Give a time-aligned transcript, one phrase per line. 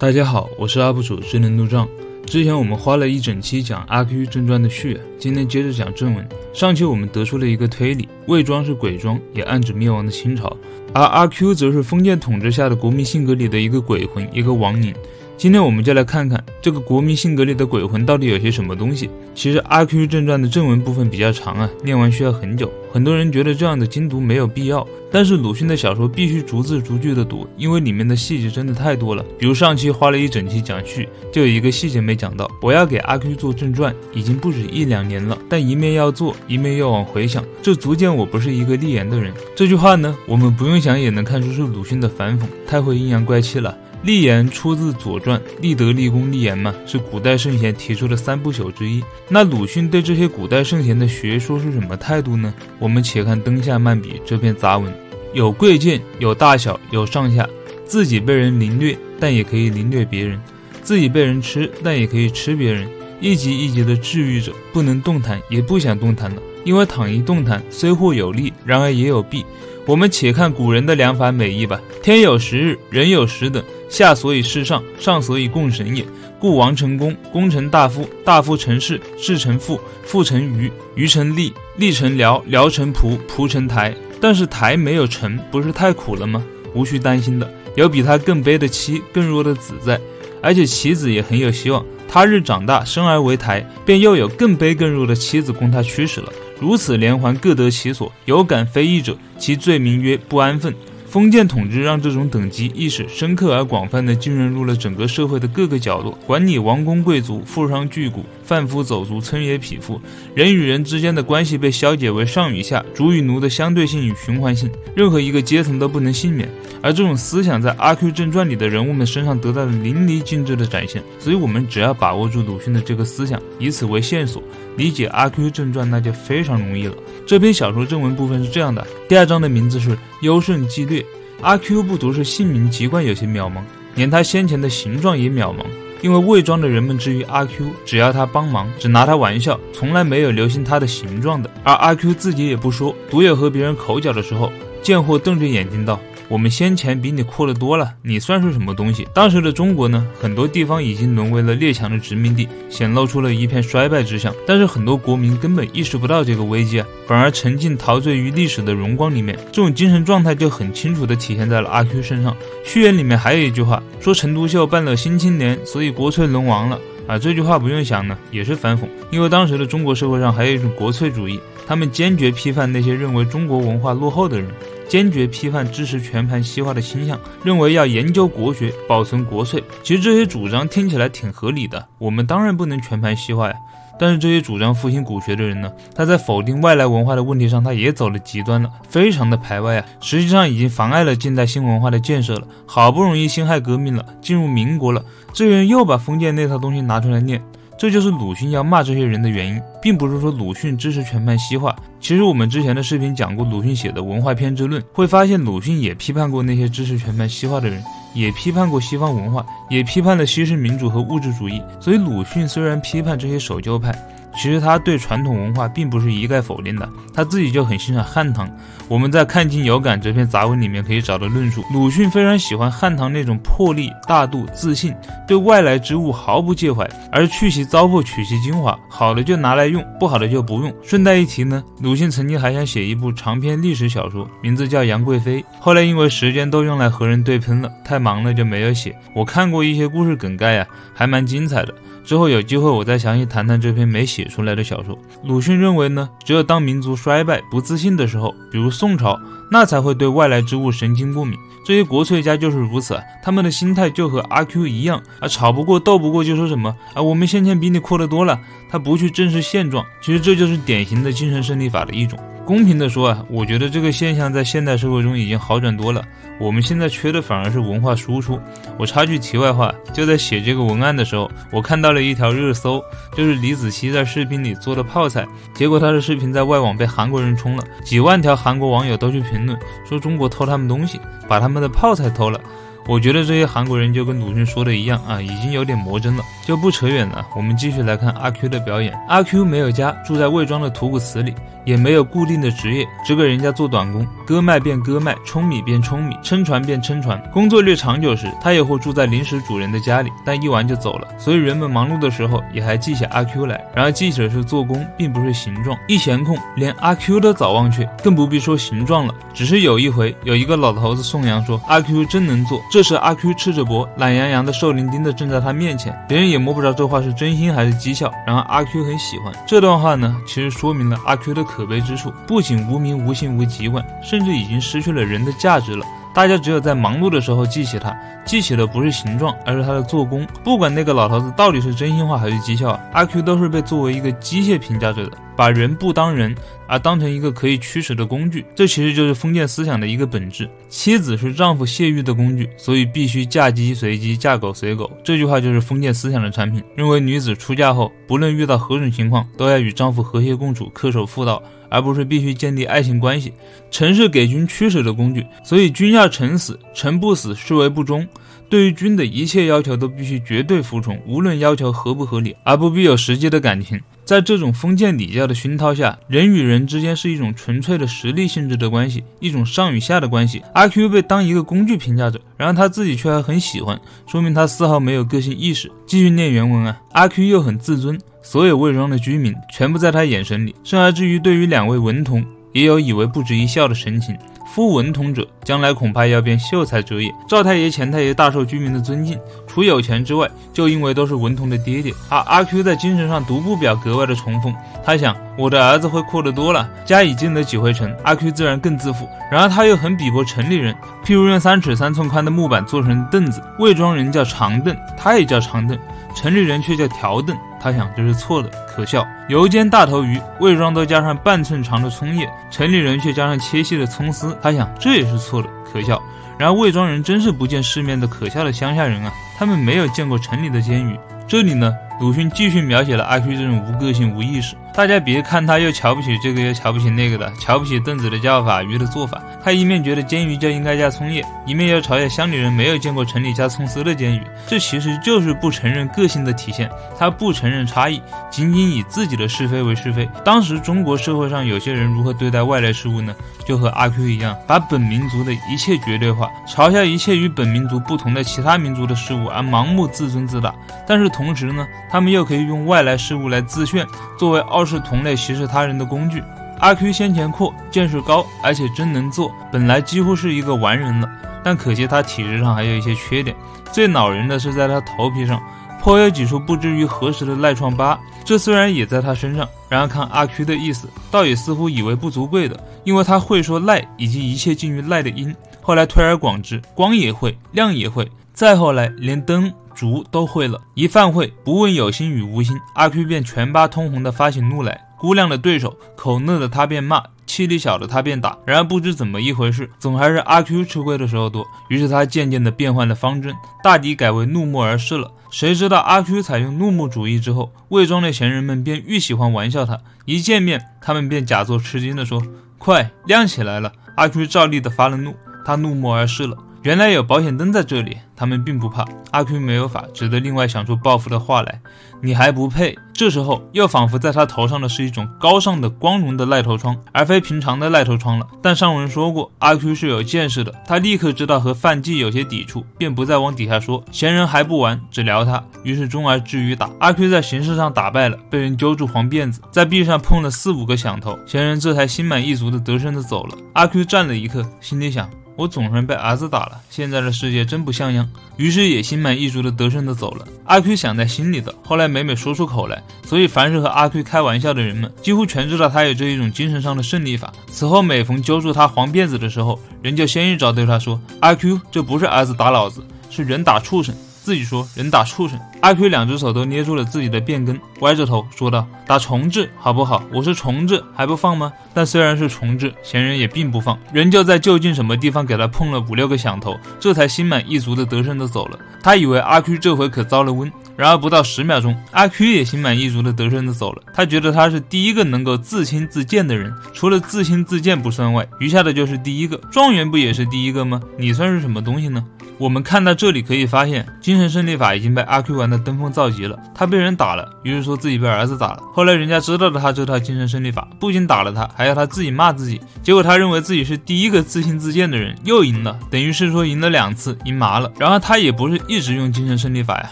[0.00, 1.88] 大家好，我是 UP 主智能路障。
[2.24, 6.24] 之前我们花了一整期讲《阿 Q 正传》的序，今天接着讲正文。
[6.52, 10.56] 上期我们得出了一个推理：魏庄是鬼庄，也暗指灭亡的清朝，
[10.94, 14.94] 而阿 Q 则是封建统治下的国民性格里的一个鬼魂，一个亡灵。
[15.38, 19.08] 今天我们就来看看这个国民性格里的鬼魂到底有些什么东西。
[19.36, 22.68] 其实《阿 Q 正传》的正文部分比较长啊，念完需要很久。
[22.92, 29.24] 很多人觉得这样的精读没有必要，但是鲁迅的小说必须逐字逐句的读，因为里面的细节真的太多了。
[29.38, 32.50] 比如上期花了一整期讲序，就有一个细节没讲到。
[32.60, 39.32] 我要给阿 Q 做正传，已经不止一两年了，但一面要做，一面又往回想，这足见我不是一个立言的人。
[39.54, 43.78] 这句话呢，我们不用想也能看出是鲁迅的反讽，太会阴阳怪气了。
[44.02, 49.02] 立言出自《左传》，立德、立功、立言嘛，是古代圣贤提出的三不朽之一。
[49.28, 52.54] 那鲁迅对这些古代圣贤的学说是什么态度呢？
[52.78, 54.92] 我们且看《灯下漫笔》这篇杂文，
[55.32, 57.48] 有贵贱，有大小，有上下。
[57.84, 60.38] 自己被人凌虐，但也可以凌虐别人；
[60.82, 62.86] 自己被人吃，但也可以吃别人。
[63.20, 69.44] 一级一级的治愈者，不能动弹，也不想动弹了，因为躺一动弹，虽或有利，然而也有弊。
[69.86, 71.80] 我们且看古人的良法美意吧。
[72.02, 73.64] 天有时日，人有时等。
[73.88, 76.04] 下所以事上，上所以共神也。
[76.38, 83.94] 故王成功，功成大夫，大夫成士，士成父，父成余，余成吏，吏成僚，僚成仆，仆成台。
[84.20, 86.44] 但是台没有成，不是太苦了吗？
[86.74, 89.98] 无需担心的，有比他更卑的妻，更弱的子在，
[90.40, 91.84] 而且其子也很有希望。
[92.06, 96.32] 他日长大，生而为台，便又有更卑更弱的妻子供他驱使了。
[96.60, 98.12] 如此连环，各得其所。
[98.26, 100.72] 有敢非议者，其罪名曰不安分。
[101.08, 110.00] 封建统治让这种等级意识深刻而广泛地浸润入了整个社会的各个角落，管你王公贵族、富商巨贾、贩夫走卒、村野匹夫，
[110.34, 116.48] 人与人之间的关系被消解为上与下、主与奴的相对性与循环性，任何一个阶层都不能幸免。
[116.80, 121.02] 而这种思想在《阿 Q 正传》里的人物们身上得到了淋漓尽致的展现。
[121.18, 124.42] 所以，我们只要把握住鲁迅的这个思想，以此为线索，
[124.78, 126.94] 理解《阿 Q 正传》那就非常容易了。
[127.26, 129.90] 这篇小说正文部分是这样的：第二章的名字是
[130.22, 131.00] 《优胜纪略》。
[131.42, 133.60] 阿 Q 不独是姓名籍贯有些渺茫，
[133.94, 135.66] 连他先前的形状也渺茫。
[136.00, 141.50] 因为未庄的人们至于阿 Q，只要他帮忙，只拿他玩笑，从来没有留心他的形状的。
[141.64, 145.98] 而阿 Q 自己也不说，独有和别人口角的时候，贱货瞪着眼睛道。
[146.28, 149.08] 我们先前比你阔得多了，你算是什么东西？
[149.14, 154.34] 当时的中国呢，很多地方已经沦为了列强的殖民地，显露出了一片衰败之象。
[154.46, 159.38] 但是很多国民根本意识不到这个危机啊，反而沉浸陶醉于历史的荣光里面。
[159.46, 162.36] 这种精神状态就很清楚地体现在了阿 Q 身上。
[162.62, 167.18] 序言里面还有一句话，说陈独秀办了《新青年》，所以国粹沦亡了啊。
[167.18, 174.46] 这句话不用想呢，也是反讽，因为当时的中国社会上还有一种国粹主义，他们坚决批判那些认为中国文化落后的人。
[174.88, 179.62] 坚决批判支持全盘西化的倾向，认为要研究国学，保存国粹。
[179.82, 181.86] 其实这些主张听起来挺合理的。
[181.98, 183.54] 我们当然不能全盘西化呀。
[184.00, 189.84] 但是这些主张复兴古学的人呢，他在否定外来文化的问题上，他也走了极端了，非常的排外啊。
[190.00, 192.46] 实际上已经妨碍了近代新文化的建设了。
[192.64, 197.42] 好不容易辛亥革命了，进入民国了，这些人又把封建那套东西拿出来念。
[197.78, 201.76] 这就是鲁迅要骂这些人的原因，并不是说鲁迅支持全盘西化。
[202.00, 207.80] 其实我们之前的视频讲过鲁迅写的《文化偏执论》，会发现鲁迅也批判过那些支持全盘西化的人，
[208.14, 211.62] 也批判过西方文化，也批判了西式民主和物质主义。
[211.78, 213.94] 所以鲁迅虽然批判这些守旧派。
[214.38, 218.48] 其实他对传统文化并不是一概否定的，他自己就很欣赏汉唐。
[218.86, 221.64] 我们在《看经有感》这篇杂文里面可以找到论述。
[221.74, 224.94] 鲁迅非常喜欢汉唐那种魄力、大度、自信，
[225.26, 230.72] 对外来之物毫不介怀，而去其糟粕，取其精华，好的就拿来用，不好的就不用。
[230.82, 238.96] 顺带一提呢，鲁迅曾经还想写一部长篇历史小说，名字叫《杨贵妃》，后来因为时间都用来和人对喷了，太忙了就没有写。
[239.14, 241.74] 我看过一些故事梗概呀，还蛮精彩的。
[242.08, 244.98] 之后有机会我再详细谈谈这篇没写出来的小说。
[245.22, 249.20] 鲁迅认为呢，只有当民族衰败不自信的时候，比如宋朝，
[249.50, 251.38] 那才会对外来之物神经过敏。
[251.66, 258.40] 这些国粹家就是如此，他们的心态就和阿 Q 一样啊，吵不过斗不过就说什么啊，我们先前比你阔得多了，
[258.70, 259.84] 他不去正视现状。
[260.00, 262.18] 其实这就是典型的精神胜利法的一种。
[262.46, 266.02] 公平的说啊，我觉得这个现象在现代社会中已经好转多了。
[266.38, 268.40] 我们现在缺的反而是文化输出。
[268.78, 272.82] 我插句题外话，就在写这个文案的时候，我看到了一条热搜，
[273.16, 279.58] 就是李子柒在视频里做的泡菜，结果她的视频在外网被韩国人冲了，几万条韩国网友都去评论
[279.88, 282.40] 说中国偷他们东西，把他们的泡菜偷了。
[282.88, 286.24] 我觉得这些韩国人就跟鲁迅说的一样啊，已经有点魔怔了。
[286.46, 288.98] 就不扯远了，我们继续来看阿 Q 的表演。
[289.06, 291.34] 阿 Q 没有家，住在魏庄的土谷祠里，
[291.66, 294.06] 也没有固定的职业，只给人家做短工。
[294.26, 297.22] 割麦变割麦，舂米变舂米，撑船变撑船。
[297.30, 301.06] 工作略长久时，他也会住在临时主人的家里，但一玩就走了。
[301.18, 303.62] 所以人们忙碌的时候也还记起阿 Q 来。
[303.74, 305.76] 然而记起的是做工，并不是形状。
[305.86, 309.14] 一闲空，连阿 Q 都早忘却，更不必说形状了。
[309.34, 312.58] 只是有一回，有一个老头子颂扬说阿 Q 真能做。
[312.72, 318.08] 这这时阿 Q 赤着脖，懒洋洋的瘦伶仃的站在他面前，别人也摸不着这话是真心还是讥笑。
[318.24, 325.84] 然而阿 Q 很喜欢这段话呢，其实说明了阿 Q 的可悲之处，不仅无名无姓无籍贯，甚至已经失去了人的价值了。
[326.18, 330.26] 大家只有在忙碌的时候记起它，记起的不是形状，而是它的做工。
[330.42, 336.34] 不管那个老头子到底是真心话还是讥笑，阿 Q 都是被作为一个机械评价者的，把人不当人，
[336.66, 338.44] 而当成一个可以驱使的工具。
[338.52, 340.50] 这其实就是封建思想的一个本质。
[340.68, 344.90] 妻子是丈夫泄欲的工具，所以必须嫁鸡随鸡，嫁狗随狗。
[345.04, 351.40] 这句话就是封建思想的产品，认为女子出嫁后，不论遇到何种情况，都要与丈夫和谐共处，恪守妇道。
[351.68, 353.32] 而不是必须建立爱情关系，
[353.70, 358.06] 臣是给君驱使的工具，所以君要臣死，臣不死视为不忠。
[358.48, 363.78] 对于君的一切要求都必须绝对服从，无论要求合不合理，而不必有实际的感情。
[364.08, 370.42] 在这种封建礼教的熏陶下，人与人之间是一种纯粹的实力性质的关系，一种上与下的关系。
[370.54, 375.70] 阿 Q 被当一个工具评价着，然而他自己却还很喜欢，说明他丝毫没有个性意识。
[375.86, 378.00] 继续念原文啊，阿 Q 又很自尊。
[378.22, 384.16] 所有魏庄的居民全部在他眼神里，甚而至于对于两位文童，也有以为不值一笑的神情。
[384.54, 387.12] 夫文童者，将来恐怕要变秀才者也。
[387.28, 389.18] 赵太爷、钱太爷大受居民的尊敬，
[389.58, 391.92] 除有钱之外，就因为都是文童的爹爹。
[392.08, 394.54] 而阿 Q 在精神上独不表格外的崇奉。
[394.84, 399.08] 他想，我的儿子会阔得多了，家已进得几回城，阿 Q 自然更自负。
[399.32, 400.72] 然而他又很鄙薄城里人，
[401.04, 405.76] 譬如用三尺三寸宽的木板做成凳子，魏庄人叫长凳，他也叫长凳。
[406.14, 409.04] 城里人却叫条凳，他想这是错的，可笑。
[409.28, 416.00] 油煎大头鱼，魏庄都加上半寸长的葱叶，城里人却加上切细的葱丝，他想这也是错的，可笑。
[416.38, 420.98] 然而魏庄人真是不见世面的可笑的乡下人啊，他们没有见过城里的监狱。
[421.26, 424.54] 这里呢，鲁迅继续描写了阿 Q 这种无个性、无意识。
[424.78, 429.20] 大家别看他又瞧不起这个又瞧不起那个的，瞧不起凳子的叫法、鱼的做法。
[429.42, 434.22] 他一面觉得煎鱼就应该加葱叶，一面又嘲笑乡里人没有见过城里加葱丝的煎鱼。
[434.46, 436.70] 这其实就是不承认个性的体现。
[436.96, 440.08] 他不承认差异，仅仅以自己的是非为是非。
[440.24, 443.12] 当时中国社会上有些人如何对待外来事物呢？
[443.44, 450.54] 就和阿 Q 一样，把本民族的一切绝对化，嘲笑一切与本民族不同的其他民族的事物，而盲目自尊自大。
[450.86, 453.84] 但是同时呢，他们又可以用外来事物来自炫，
[454.16, 454.67] 作为傲。
[454.68, 456.22] 是同类歧视他人的工具。
[456.60, 461.08] 阿 Q 先前阔，见识高，而且真能做，本来几乎是一个完人了。
[461.42, 463.34] 但可惜他体质上还有一些缺点。
[463.72, 465.40] 最恼人的是在他头皮上，
[465.80, 467.98] 颇有几处不知于何时的赖疮疤。
[468.24, 475.34] 这虽然也在他身上，然而看阿 Q 的意思，倒也似乎以为不足贵的，因为他会说赖以及一切近于赖的音。
[475.62, 479.52] 后来推而广之，光也会，亮也会，再后来连灯。
[479.78, 484.88] 竹都会了，一犯会，不问有心与无心，阿 Q 便全巴通红的发起怒来。
[484.98, 488.36] 估量的对手，口讷的他便骂，气力小的他便打。
[488.44, 491.46] 然而不知怎么一回事，总还是阿 Q 吃亏的时候多。
[491.68, 493.32] 于是他渐渐的变换了方针，
[493.62, 495.12] 大抵改为怒目而视了。
[495.30, 499.78] 谁知道阿 Q 采用怒目主义之后，魏庄的闲人们便愈喜欢玩笑他。
[500.06, 502.20] 一见面，他们便假作吃惊的说
[502.58, 505.14] ：“快亮起来了！”阿 Q 照例的发了怒，
[505.44, 506.36] 他怒目而视了。
[506.68, 508.84] 原来有保险灯在这里，他们并不怕。
[509.12, 511.62] 阿 Q 没有法，只得另外想出报复的话来。
[512.02, 512.76] 你还不配。
[512.92, 518.26] 这时候又仿佛在他头上的是一种高尚的、光荣的赖头疮，而非平常的赖头疮了。
[518.42, 523.82] 但上文说过，阿 Q 是有见识的，他立刻知道和范纪有些抵触，便不再往底下说。
[523.90, 526.68] 闲人还不完，只聊他，于是终而至于打。
[526.80, 533.38] 阿 Q 在形式上打败了，被人揪住黄辫子，在壁上碰了四五个响头，闲人这才心满意足的得胜的走了。
[533.54, 535.08] 阿 Q 站了一刻，心里想。
[535.38, 538.10] 我总算被儿子打了，现在的世界真不像样。
[538.36, 540.26] 于是也心满意足的得胜的走了。
[540.44, 542.82] 阿 Q 想在心里的，后来每每说出口来。
[543.06, 547.32] 所以凡是和阿 Q 开玩笑的人们，几乎全知道他有这一种精神上的胜利法。
[547.52, 553.94] 此后每逢揪住他黄辫子的时候，人就先一招对他说：“阿 Q，这不是儿子打老子，是人打畜生。”
[554.28, 560.04] 自己说人打畜生，阿 Q 两只手都捏住了自己的辫根，歪着头说道：“打重置好不好？
[560.12, 568.58] 我是重置还不放吗？”但虽然是重置，闲人也并不放，仍旧在就近什么地方给他碰了五六个响头，这才心满意足的得胜的走了。
[568.82, 573.82] 他以为阿 Q 这回可遭了瘟，然而不到十秒钟，阿 Q 也心满意足的得胜的走了。
[573.94, 579.38] 他觉得他是第一个能够自轻自贱的人，除了自轻自贱不算外，余下的就是第一个。
[579.50, 580.82] 状元不也是第一个吗？
[580.98, 582.04] 你算是什么东西呢？
[582.38, 586.38] 我们看到这里可以发现，精神胜利法已经被阿 Q 玩的登峰造极了。
[586.54, 588.62] 他被人打了，于是说自己被儿子打了。
[588.72, 592.60] 后来人家知道了他这套精神胜利法，不仅打了他，还要他自己骂自己。
[592.80, 597.70] 结果他认为自己是第一个自信自荐的人，又赢了，等于是说赢了两次，赢麻了。
[597.76, 599.90] 然而他也不是一直用精神胜利法呀，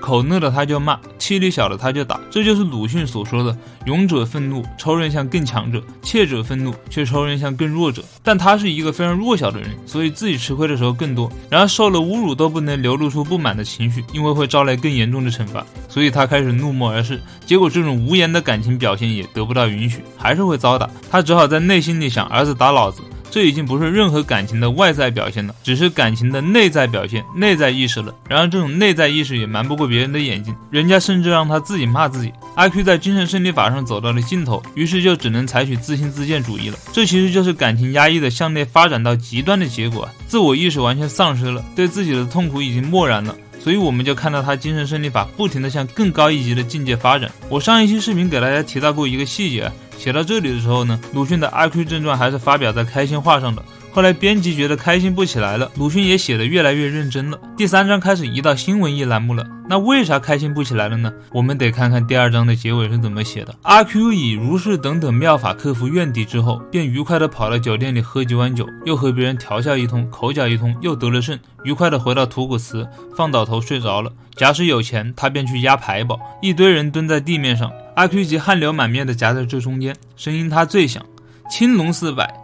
[0.00, 2.18] 口怒了他就骂，气力小了他就打。
[2.30, 8.02] 这就是鲁迅所说的“勇者愤怒，抽刃向更强者；怯者愤怒，却抽刃向更弱者”。
[8.24, 11.30] 但他是一个非常弱小的人，所以自己吃亏的时候更多。
[11.50, 17.20] 然而受了侮辱辱都不能流露出不满的情绪，因为会招来更严重的惩罚，所以他开始怒目而视。
[17.44, 20.88] 结果这种无言的感情表现也得不到允许，还是会遭打。
[21.10, 23.02] 他只好在内心里想：儿子打老子。
[23.32, 28.14] 这已经不是任何感情的外在表现了，只是感情的内在表现、内在意识了。
[28.28, 32.30] 然而这种内在意识也瞒不过别人的眼睛，人家甚至让他自己骂自己。
[32.56, 36.76] 阿 Q 在精神胜利法上走到了尽头，于是就只能采取自信自荐主义了。
[36.92, 43.34] 这其实就是感情压抑的向内发展到极端的结果，自我意识完全丧失了，对自己的痛苦已经漠然了。
[43.62, 47.30] 所以我们就看到他精神胜利法不停的向更高一级的境界发展。
[47.48, 53.64] 我上一期视频给大家提到过一个细节，写到这里的时候呢，鲁迅的《阿 Q 正传》还是发表在开心画上的。
[53.94, 57.38] 后来编辑觉得开心不起来了，鲁迅也写的越来越认真了。
[57.58, 59.46] 第三章开始移到新文艺栏目了。
[59.68, 61.12] 那为啥开心不起来了呢？
[61.30, 63.54] 我们得看看第二章的结尾是怎么写的。
[63.60, 74.10] 阿 Q 以如是等等妙法克服怨敌之后，便愉快的跑到酒店里喝几碗酒，又和别人调笑一通，口角一通，又得了胜，愉快的回到土谷祠，放倒头睡着了。
[74.34, 76.18] 假使有钱，他便去压牌宝。
[76.40, 81.04] 一堆人蹲在地面上，阿 Q 即汗流满面的夹在这中间，声音他最响，
[81.50, 82.34] 青龙四百。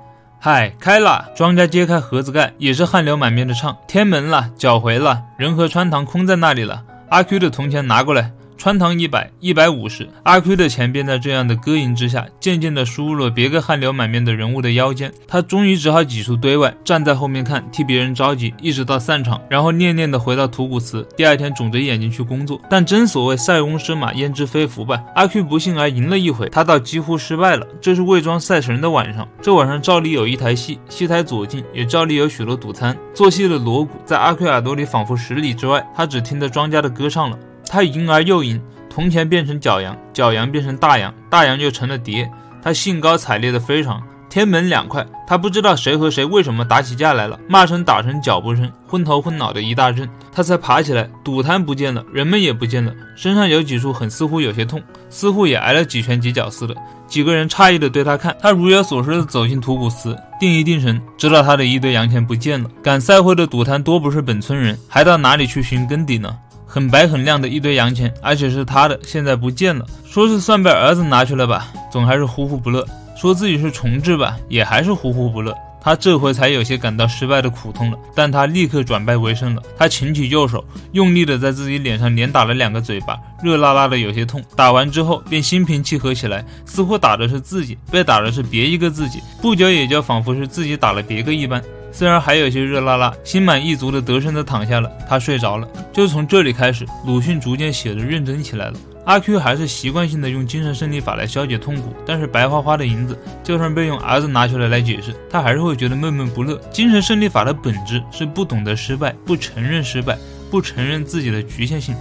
[0.41, 1.29] 嗨，开了！
[1.35, 6.85] 庄家揭开盒子盖，也是汗流满面的唱：天门了，脚回了，人和穿堂空在那里了。
[7.09, 8.31] 阿 Q 的铜钱拿过来。
[8.59, 15.13] 穿堂一百一百五十，阿 Q 的钱便在这样的歌吟之下，渐渐地输入了别个汗流满面的人物的腰间。
[15.29, 21.07] 他终于只好挤出堆外，站在后面看，替别人着急，一直到散场，然后念念地回到吐谷祠。
[21.17, 22.61] 第二天肿着眼睛去工作。
[22.69, 25.01] 但真所谓塞翁失马焉知非福吧？
[25.15, 27.65] 阿 Q 不幸而赢了一回，他倒几乎失败了。
[27.81, 32.97] 这是魏庄赛神的晚上，这晚上照例有一台戏，戏台左近也照例有许多赌餐。
[33.15, 37.39] 做戏的锣鼓在阿 Q 耳朵里仿佛十里之外，他只听得庄家的歌唱了。
[37.69, 42.29] 他赢而又赢，铜钱变成角羊，角羊变成大羊，大羊就成了蝶。
[42.63, 44.03] 他兴高采烈的非常。
[44.31, 50.07] 天门两块，他不知道谁和谁为什么打起架来了，骂声打成脚步声，昏头昏脑的一大阵。
[50.31, 56.75] 他才爬起来，赌摊不见了，人们也不见了，身上有几处很似乎有些痛，似乎也挨了几拳几脚似的。
[57.07, 62.69] 几个人诧异的对他看，他如有所思的走进土谷寺，定一定神，知道他的一堆洋钱不见了。
[62.83, 66.37] 赶赛会的赌摊多不是本村人，还到哪里去寻根底呢？
[66.71, 69.87] 很白很亮的一堆洋钱，而且是他的，现在不见了。
[70.05, 72.85] 说是算被儿子拿去了吧，总还是呼呼不乐；
[73.17, 75.57] 说自己是重置吧，也还是呼呼不乐。
[75.89, 79.63] 他这回才有些感到失败的苦痛了，但他立刻转败为胜了。
[79.75, 84.45] 他擎起右手，用力的在自己脸上连打了两个嘴巴，热辣辣的，有些痛。
[84.55, 89.23] 打完之后便心平气和起来，似乎打的是自己，被打的是别一个自己。
[89.41, 91.63] 不久也就仿佛是自己打了别个一般。
[91.91, 95.67] 虽然还有些热辣辣，心满意足的得胜的躺下了，他睡着了。
[95.91, 98.75] 就从这里开始，鲁迅逐渐写的认真起来了。
[99.09, 106.61] 阿 Q 还是习惯性的用精神胜利法来消解痛苦，但是白花花的银子，就算被用儿子拿出来来解释，他还是会觉得闷闷不乐。
[106.71, 110.19] 精神胜利法的本质是不懂得失败，不承认失败，
[110.51, 111.97] 不承认自己的局限性。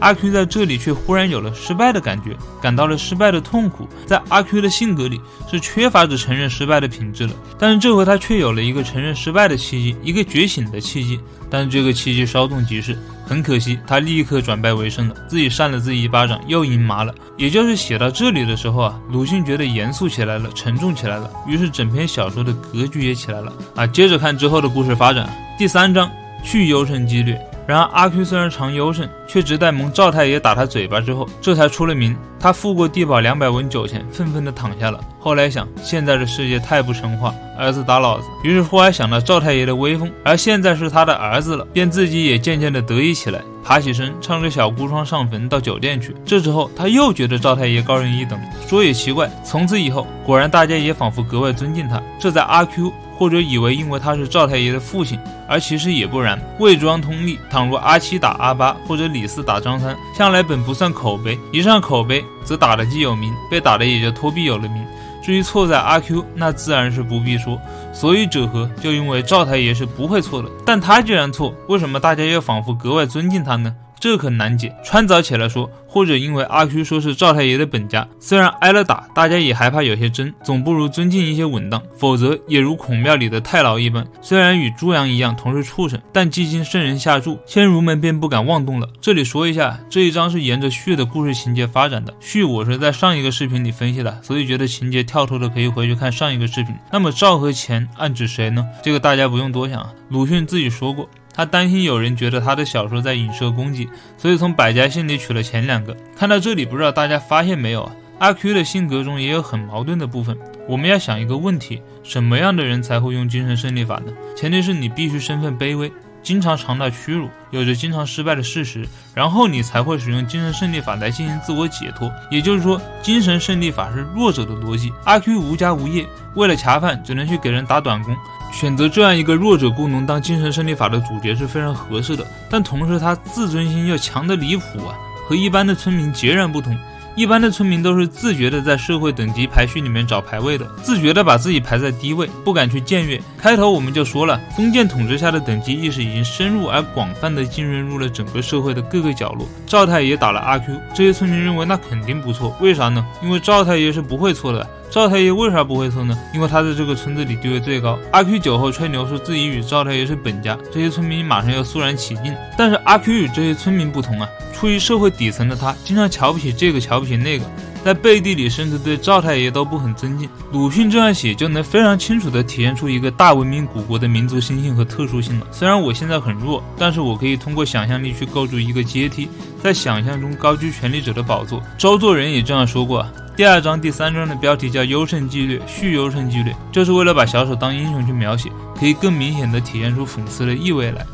[0.00, 3.88] 阿 Q 在这里却忽然有了失败的感觉，感到了失败的痛苦。
[4.06, 11.20] 在阿 Q 的性格里是缺乏着承认失败的品质的，但是这回他却有了一个承认失败的契机，一个觉醒的契机。
[11.52, 17.12] 但是这个契机稍纵即逝，很可惜，他立刻转败为胜了，自己扇了自己一巴掌，又赢麻了。
[17.36, 23.84] 也就是写到这里的时候啊，鲁迅觉得严肃起来了，沉重起来了，于是整篇小说的格局也起来了啊。
[23.84, 25.28] 接着看之后的故事发展，
[25.58, 26.08] 第三章
[26.44, 27.36] 去优胜激略。
[27.70, 32.16] 然而阿 Q 虽然常优胜，却只待蒙赵太爷打他嘴巴之后，这才出了名。
[32.40, 34.98] 他付过地保两百文酒钱，愤愤地躺下了。
[35.20, 38.26] 后来想，现在的世界太不成话，儿子打老子。
[38.42, 46.12] 于是忽然想到赵太爷的威风，而现在是他的儿子了，便自己也渐渐地得意起来，爬起身，唱着小孤窗上坟到酒店去。
[46.24, 48.36] 这时候他又觉得赵太爷高人一等。
[48.66, 52.02] 说也奇怪，从此以后，果然大家也仿佛格外尊敬他。
[52.18, 52.92] 这在阿 Q。
[53.20, 56.40] 或者以为因为他是赵太爷的父亲，而其实也不然。
[56.58, 64.82] 魏庄通例，倘若阿七打阿八，或者李四打张三，向来本不算口碑，一上口碑，则打的既有名，被打的也就托必有了名。
[65.22, 67.60] 至于错在阿 Q，那自然是不必说。
[67.92, 68.66] 所以者何？
[68.80, 73.74] 就因为赵太爷是不会错的，但他既然错，为什么大家又仿佛格外尊敬他呢？
[74.00, 74.74] 这可难解。
[74.82, 81.80] 穿凿起来说，或者因为阿 Q 说是赵太爷的本家，虽然挨了打，大家也害怕有些真，总不如尊敬一些稳当。
[81.96, 88.88] 否则也如孔庙里的太牢一般，虽然与猪羊一样同是畜生，但既经圣人下注，千儒们便不敢妄动了。
[89.00, 92.14] 这里说一下，这一章是沿着续的故事情节发展的。
[92.20, 96.74] 续我是在上一个视频里分析的，所以觉得情节跳脱的可以回去看上一个视频。
[96.90, 98.66] 那么赵和钱暗指谁呢？
[98.82, 101.06] 这个大家不用多想啊，鲁迅自己说过。
[101.32, 105.96] 他担心有人觉得他的小说在影射攻击，所以从百家姓里取了前两个。
[106.16, 107.92] 看到这里，不知道大家发现没有啊？
[108.18, 110.36] 阿 Q 的性格中也有很矛盾的部分。
[110.68, 114.12] 我们要想一个问题：什么样的人才会用精神胜利法呢？
[114.36, 115.90] 前提是你必须身份卑微，
[116.22, 122.12] 经常尝到屈辱，有着经常失败的事实，然后你才会使用精神胜利法来进行自我解脱。
[122.30, 124.92] 也就是说，精神胜利法是弱者的逻辑。
[125.04, 128.14] 阿 Q 无家无业，为了恰饭，只能去给人打短工。
[128.52, 134.94] 选择这样一个弱者雇农当精神胜利法的主角是非常合适的，但同时他自尊心又强得离谱啊，
[135.28, 136.76] 和一般的村民截然不同。
[137.20, 143.20] 一般的村民都是自觉的在社会等级排序里面找排位的，自觉的把自己排在低位，不敢去僭越。
[143.36, 149.46] 开头我们就说了，封建统治下的等级意识已经深入而广泛的浸润入了整个社会的各个角落。
[149.66, 153.06] 赵太爷打了阿 Q，这些村民认为那肯定不错，为啥呢？
[153.22, 154.66] 因为赵太爷是不会错的。
[154.90, 156.18] 赵太爷为啥不会错呢？
[156.34, 157.96] 因为他在这个村子里地位最高。
[158.10, 162.34] 阿 Q 酒后吹牛说自己与赵太爷是本家，这些村民马上要肃然起敬。
[162.58, 167.44] 但是阿 Q 与这些村民不同啊，处于社会底层的他，经常瞧不起这个，瞧不起那个。
[167.84, 170.28] 在背地里，甚至对赵太爷都不很尊敬。
[170.50, 175.46] 鲁迅这样写，就能非常清楚地体现出一个大文明古国的民族心性和特殊性了。
[175.52, 179.28] 虽然我现在很弱，但是我可以通过想象力去构筑一个阶梯，
[179.62, 181.62] 在想象中高居权力者的宝座。
[181.78, 183.06] 周作人也这样说过。
[183.40, 191.06] 第二章、第三章的标题叫“优胜纪律”，续优胜纪律，就是为了把小丑当英雄去描写，可以更明显的体现出讽刺的意味来。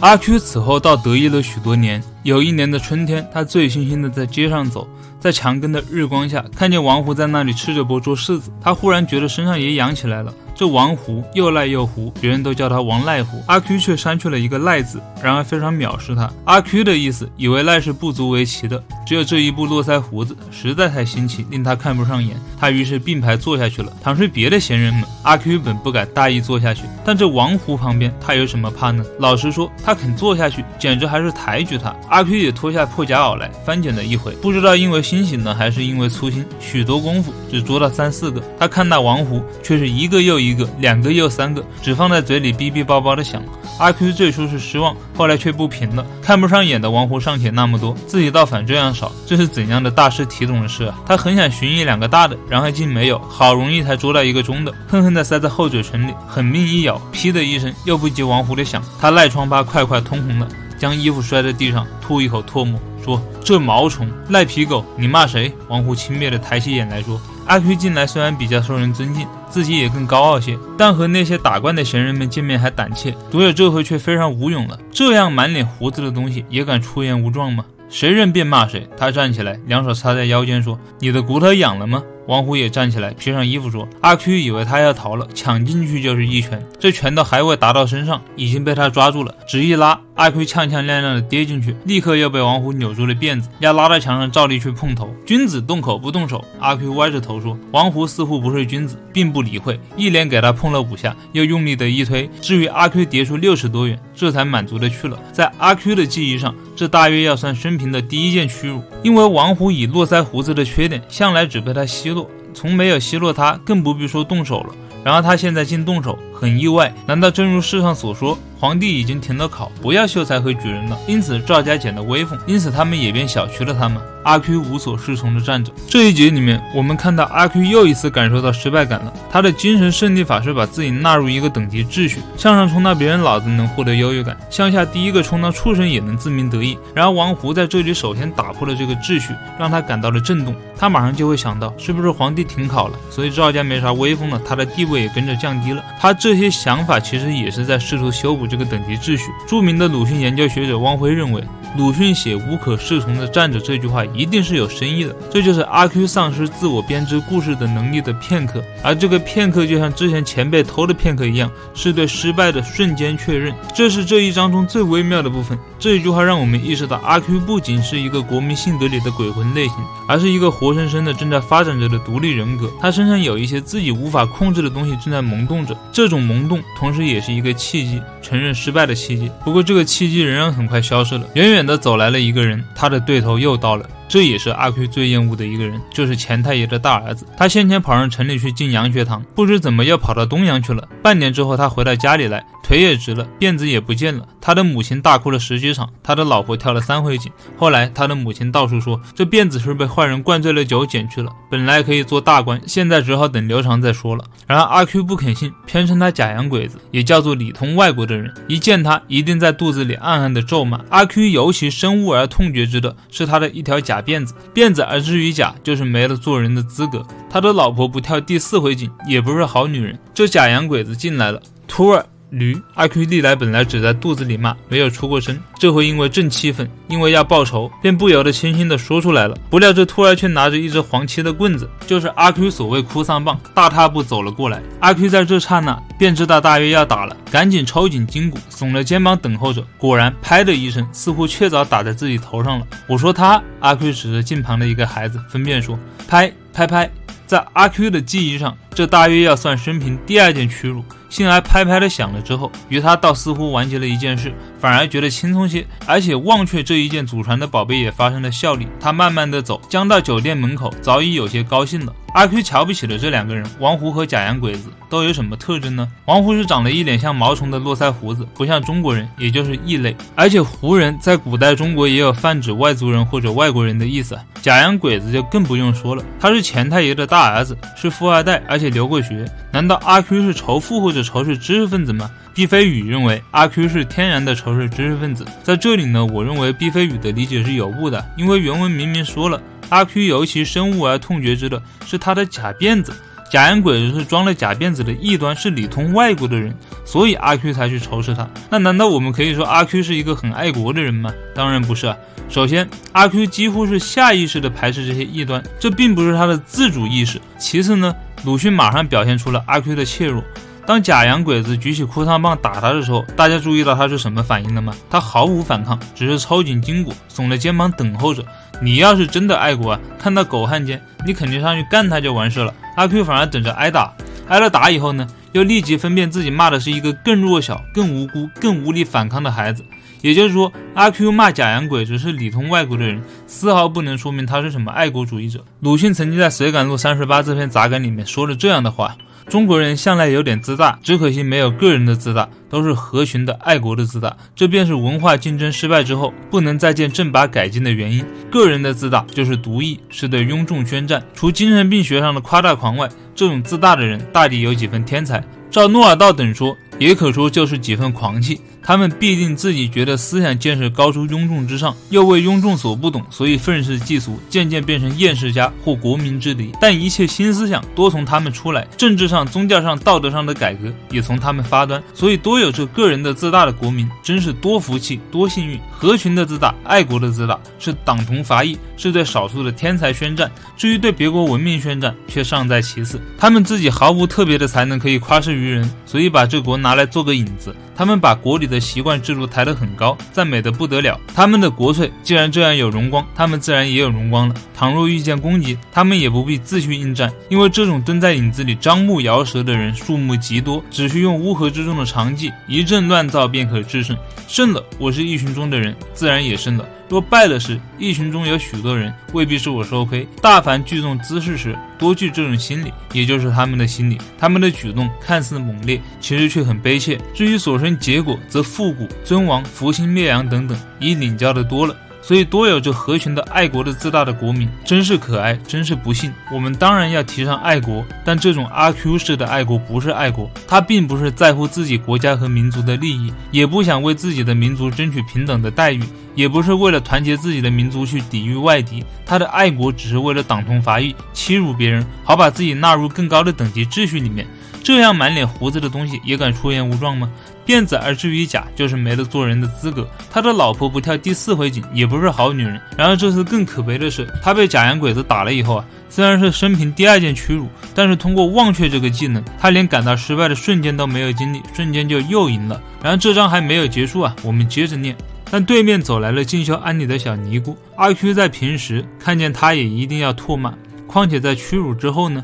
[0.00, 2.02] 阿 Q 此后倒得意了许多年。
[2.24, 4.88] 有一年的春天，他醉醺醺的在街上走。
[5.20, 10.34] 在墙根的日光下，看见王胡在那里吃着剥捉柿子，他忽然觉得身上也痒起来了。
[10.58, 16.28] 这王胡又赖又胡，别人都叫他王赖胡，阿 Q 却删去了一个赖字，然而非常藐视他。
[16.46, 22.36] 阿 Q 的意思，以为赖是不足为奇的，只有这一步络腮胡子实在太新奇，令他看不上眼。
[22.58, 23.92] 他于是并排坐下去了。
[24.02, 29.04] 倘是别的闲人们，阿 Q 本不敢大意坐下去，但这王胡旁边，他有什么怕呢？
[29.20, 31.94] 老实说，他肯坐下去，简直还是抬举他。
[32.08, 38.42] 阿 Q 也脱下破夹袄来翻捡了一回，不知道因为心醒呢，还是因为粗心，许多功夫只捉到三四个。
[38.58, 40.47] 他看那王胡，却是一个又一。
[40.48, 43.42] 一个、两个又三个，只放在嘴里哔哔叭叭的响。
[43.78, 46.04] 阿 Q 最初是失望，后来却不平了。
[46.22, 50.98] 看不上眼的王胡尚且那么多，自己倒反这样少，这是怎样的大师体统的事啊？
[51.06, 67.20] 他很想寻一两个大的，然后竟没有，好容易才捉到一个中的，恨恨地塞在后嘴唇里，狠命一咬，噼的一声，又不及王胡的响，他赖疮疤快快通红了，将衣服摔在地上，吐一口唾沫，说：“这毛虫，赖皮狗，你骂谁？”王胡轻蔑的抬起眼来说。
[67.46, 73.14] 阿 Q 近来虽然比较受人尊敬，自己也更高傲些，但和那些打惯的闲人们见面还胆怯。
[73.30, 77.64] 独有这回却非常无勇了，这样满脸胡子的东西也敢出言无状吗？
[77.88, 78.86] 谁认便骂谁。
[78.96, 95.08] 他站起来，两手插在腰间说：“你的骨头痒了吗？”王虎也站起来，披上衣服说：“阿 Q 以为他要逃了，抢进去就是一拳，这拳头还未达到身上，已经被他抓住了，只一拉，阿 Q 踉踉跄跄的跌进去，立刻又被王虎扭住了辫子，要拉到墙上照例去碰头。
[95.24, 105.18] 君子动口不动手。”阿 Q 歪着头说：“王虎似乎不是君子，并不理会，一连给他碰了五下，又用力的一推，至于阿 Q 跌出六十多远，这才满足的去了。
[105.32, 112.17] 在阿 Q 的记忆上，这大约要算生平的第一件屈辱，因为王虎以络腮胡子的缺点，向来只被他奚落。”
[112.58, 114.74] 从没有奚落他，更不必说动手了。
[115.04, 116.92] 然而他现在竟动手，很意外。
[117.06, 120.98] 难道正如世上所说，皇帝已经停了考，不要秀才和举人了？
[121.06, 124.00] 因此赵家减了威风，因此他们也便小觑了他们。
[124.24, 125.72] 阿 Q 无所适从的站着。
[125.88, 129.12] 这一节里面，我们看到阿 Q 又一次感受到失败感了。
[129.30, 136.76] 他的精神胜利法是把自己纳入一个等级秩序，向上冲到别人脑子能获得优越感，向下第一个冲到畜生也能自鸣得意。
[136.94, 140.54] 然而王胡在这里首先打破了这个秩序，让他感到了震动。
[140.76, 145.82] 他马上就会想到，是不是皇帝停考了，所以赵家没啥威风了，他的地位也跟着降低了。
[145.98, 149.32] 他这这些想法其实也是在试图修补这个等级秩序。
[149.48, 151.42] 著名的鲁迅研究学者汪晖认为。
[151.76, 163.54] 鲁迅写“无可适从的站着”这句话一定是有深意的，这就是阿 Q 丧失自我编织故事的能力的片刻，而这个片刻就像之前钱被偷的片刻一样，是对失败的瞬间确认。
[163.74, 165.58] 这是这一章中最微妙的部分。
[165.78, 169.76] 这一句话让我们意识到，阿 Q 不仅是一个国民性格里的鬼魂类型，
[170.08, 172.68] 而是一个活生生的正在发展着的独立人格。
[172.80, 179.30] 他身上有一些自己无法控制的东西正在萌动着，这种萌动同时也是一个契机，承认失败的契机。
[179.44, 181.57] 不过这个契机仍然很快消失了，远远。
[181.58, 183.84] 远的走来了一个人，他的对头又到了。
[184.08, 187.26] 这也是阿 Q 最厌恶的一个人，就是钱太爷的大儿子。
[187.36, 190.88] 他先前跑上城里去进洋学堂，不知怎么又跑到东洋去了。
[191.02, 194.28] 半年之后，他回到家里来，腿也直了，辫子也不见了。
[194.42, 197.32] 他的母亲大哭了十几场，他的老婆跳了三回井。
[197.56, 204.22] 后来，他的母亲到处说，这辫子是被坏人灌醉了酒剪去了，本来可以做大官，现在只好等刘长再说了。
[204.46, 208.30] 然而阿 Q 不肯信，偏称他假洋鬼子，也叫做里通外国的人。
[208.46, 210.84] 一见他，一定在肚子里暗暗的咒骂。
[210.90, 214.02] 阿 Q 尤其深恶而痛绝之的是他的一条假。
[214.02, 217.02] 辫子，辫子，而至于假，就是没了做人的资格。
[217.30, 219.98] 他的老婆不跳第四回井，也不是好女人。
[220.12, 222.04] 这假洋鬼子进来了，徒儿。
[222.30, 225.38] 驴阿 Q 历来本来只在肚子里骂，没有出过声。
[225.58, 229.36] 这回因为正气愤，因为要报仇，便不由得轻轻的说出来了。
[229.48, 234.62] 不料这突然却拿着一只黄漆的棍子，就是阿 Q 所谓哭丧棒，大踏步走了过来。
[234.80, 239.64] 阿 Q 在这刹那便知道大约要打了，赶紧抽紧筋骨，耸了肩膀等候着。
[239.78, 242.66] 果然，拍的一声，似乎确凿打在自己头上了。
[242.86, 246.90] 我说他，阿 Q 指着近旁的一个孩子，分辨说：拍拍拍。
[247.26, 250.84] 在阿 Q 的记忆上，这大约要算生平第二件屈辱。
[251.08, 258.68] 幸而拍拍的响了之后，于他倒似乎完结了一件事，反而觉得轻松些，而且忘却这一件祖传的宝贝也发生了效力。
[258.78, 261.92] 他慢慢的走，将到酒店门口，早已有些高兴了。
[262.12, 265.88] 阿 Q 瞧不起的这两个人，王胡和假洋鬼子都有什么特征呢？
[266.04, 269.96] 王胡是长了一脸像毛虫的络腮胡子，不像中国人，也就是异类。
[270.14, 274.18] 而且胡人在古代中国也有泛指外族人或者外国人的意思。
[274.42, 279.24] 假洋鬼子就更不用说了，他是钱太爷的大儿子，是富二代，而且留过学。
[279.52, 282.10] 难道阿 Q 是仇富或者仇视知识分子吗？
[282.34, 285.24] 毕飞宇认为阿 Q 是天然的仇视知识分子。
[285.42, 292.92] 在这里呢，我认为毕飞宇的理解是有误的，因为原文明明说了，阿 Q 尤其深恶而痛绝之的是他的假辫子，
[293.30, 296.54] 假洋鬼子是装了假辫子的异端，是里通外国的人，
[296.84, 298.28] 所以阿 Q 才去仇视他。
[298.48, 301.12] 那难道我们可以说阿 Q 是一个很爱国的人吗？
[301.34, 301.96] 当然不是啊。
[302.28, 307.18] 首先，阿 Q 几乎是下意识的排斥这些异端，这并不是他的自主意识。
[307.38, 307.92] 其次呢？
[308.24, 310.22] 鲁迅马上表现出了阿 Q 的怯弱。
[310.66, 314.74] 当假洋鬼子举起哭丧棒打他的时候，大家注意到他是什么反应了吗？
[314.90, 318.22] 他毫无反抗，只是抽紧筋骨，耸着肩膀等候着。
[318.60, 322.52] 你要是真的爱国啊，看到狗汉奸，你肯定上去干他就完事了。
[322.76, 323.94] 阿 Q 反而等着挨打，
[324.28, 329.64] 挨了打以后呢，又立即分辨自己骂的是一个更弱小、更无辜、更无力反抗的孩子。
[330.00, 335.44] 也就是说，阿 Q 骂假洋鬼子是里通外国的人，丝毫不能说明他是什么爱国主义者。
[335.60, 338.96] 鲁迅曾经在《随感录三十八》这篇杂感里面说了这样的话：
[339.28, 344.16] 中国人向来有点自大，只可惜没有个人的自大，都是合群的爱国的自大。
[344.34, 348.04] 这便是文化竞争失败之后不能再见正法改进的原因。
[348.30, 351.02] 个人的自大就是独异，是对庸众宣战。
[351.14, 355.22] 除精神病学上的夸大狂外，这种自大的人大抵有几分天才。
[355.50, 358.40] 照诺尔道等说，也可说就是几分狂气。
[358.68, 366.52] 他们必定自己觉得思想见识高出庸众之上，又为庸众所不懂，所以愤世嫉俗，渐渐变成厌世家或国民之敌。
[366.60, 375.58] 但一切新思想多从他们出来，政治上、宗教上、道德上的改革也从他们发端，所以多有这个人的自大的国民，真是多福气、多幸运。
[375.70, 380.30] 合群的自大、爱国的自大，是党同伐异，是对少数的天才宣战。
[380.58, 383.00] 至于对别国文明宣战，却尚在其次。
[383.16, 387.56] 他们自己毫无特别的才能可以夸示于人，所以把这国拿来做个引子。
[387.78, 390.98] 他们把国里的习惯制度抬得很高，赞美得不得了。
[391.14, 394.34] 他们的国粹既然这样有荣光，他们自然也有荣光了。
[394.52, 403.96] 倘若遇见攻击，他们也不必自去应战，因为这种蹲在影子里张目摇舌的人数目极多，只需用乌合之众的长技，一阵乱造便可制胜。
[404.26, 406.68] 胜了，我是一群中的人，自然也胜了。
[406.88, 410.08] 若败了时，一群中有许多人，未必是我收亏。
[410.22, 413.98] 大凡聚众滋事时，多具这种心理，也就是他们的心理。
[414.18, 416.98] 他们的举动看似猛烈，其实却很卑怯。
[417.12, 421.76] 至于所生结果，则复古、尊王、福星、灭洋等等，已领教的多了。
[422.08, 426.10] 所以多有着合群的爱国的自大的国民，真是可爱，真是不幸。
[426.32, 435.82] 我们当然要提倡爱国，但这种阿 Q 式的爱国不是爱国，他并不是在乎自己国家和民族的利益，也不想为自己的民族争取平等的待遇，
[436.14, 438.82] 也不是为了团结自己的民族去抵御外敌。
[439.04, 444.26] 他的爱国只是为了党同伐异，欺辱别人，好把自己纳入更高的等级秩序里面。
[444.68, 447.10] 这样满脸胡子的东西也敢出言无状吗？
[447.46, 449.88] 辫子而至于假，就是没了做人的资格。
[450.10, 452.60] 他的老婆不跳第四回井，也不是好女人。
[452.76, 462.60] 然而这次更可悲的是，他被假洋鬼子打了以后啊，虽然是生平第二件屈辱，但是通过忘却这个技能，他连感到失败的瞬间都没有经历，瞬间就又赢了。
[462.82, 464.94] 然而这章还没有结束啊，我们接着念。
[465.30, 470.52] 但对面走来了进修安妮的小尼姑阿 Q，在平时看见他也一定要唾骂，
[470.86, 472.22] 况且在屈辱之后呢？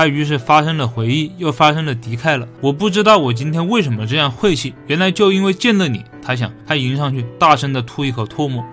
[0.00, 2.48] 他于是发生了回忆，又发生了敌忾了。
[2.62, 6.02] 我不知道我今天为什么这样晦气，原来就因为见了你。
[6.22, 8.64] 他他想，他迎上去，大声的吐一口唾沫。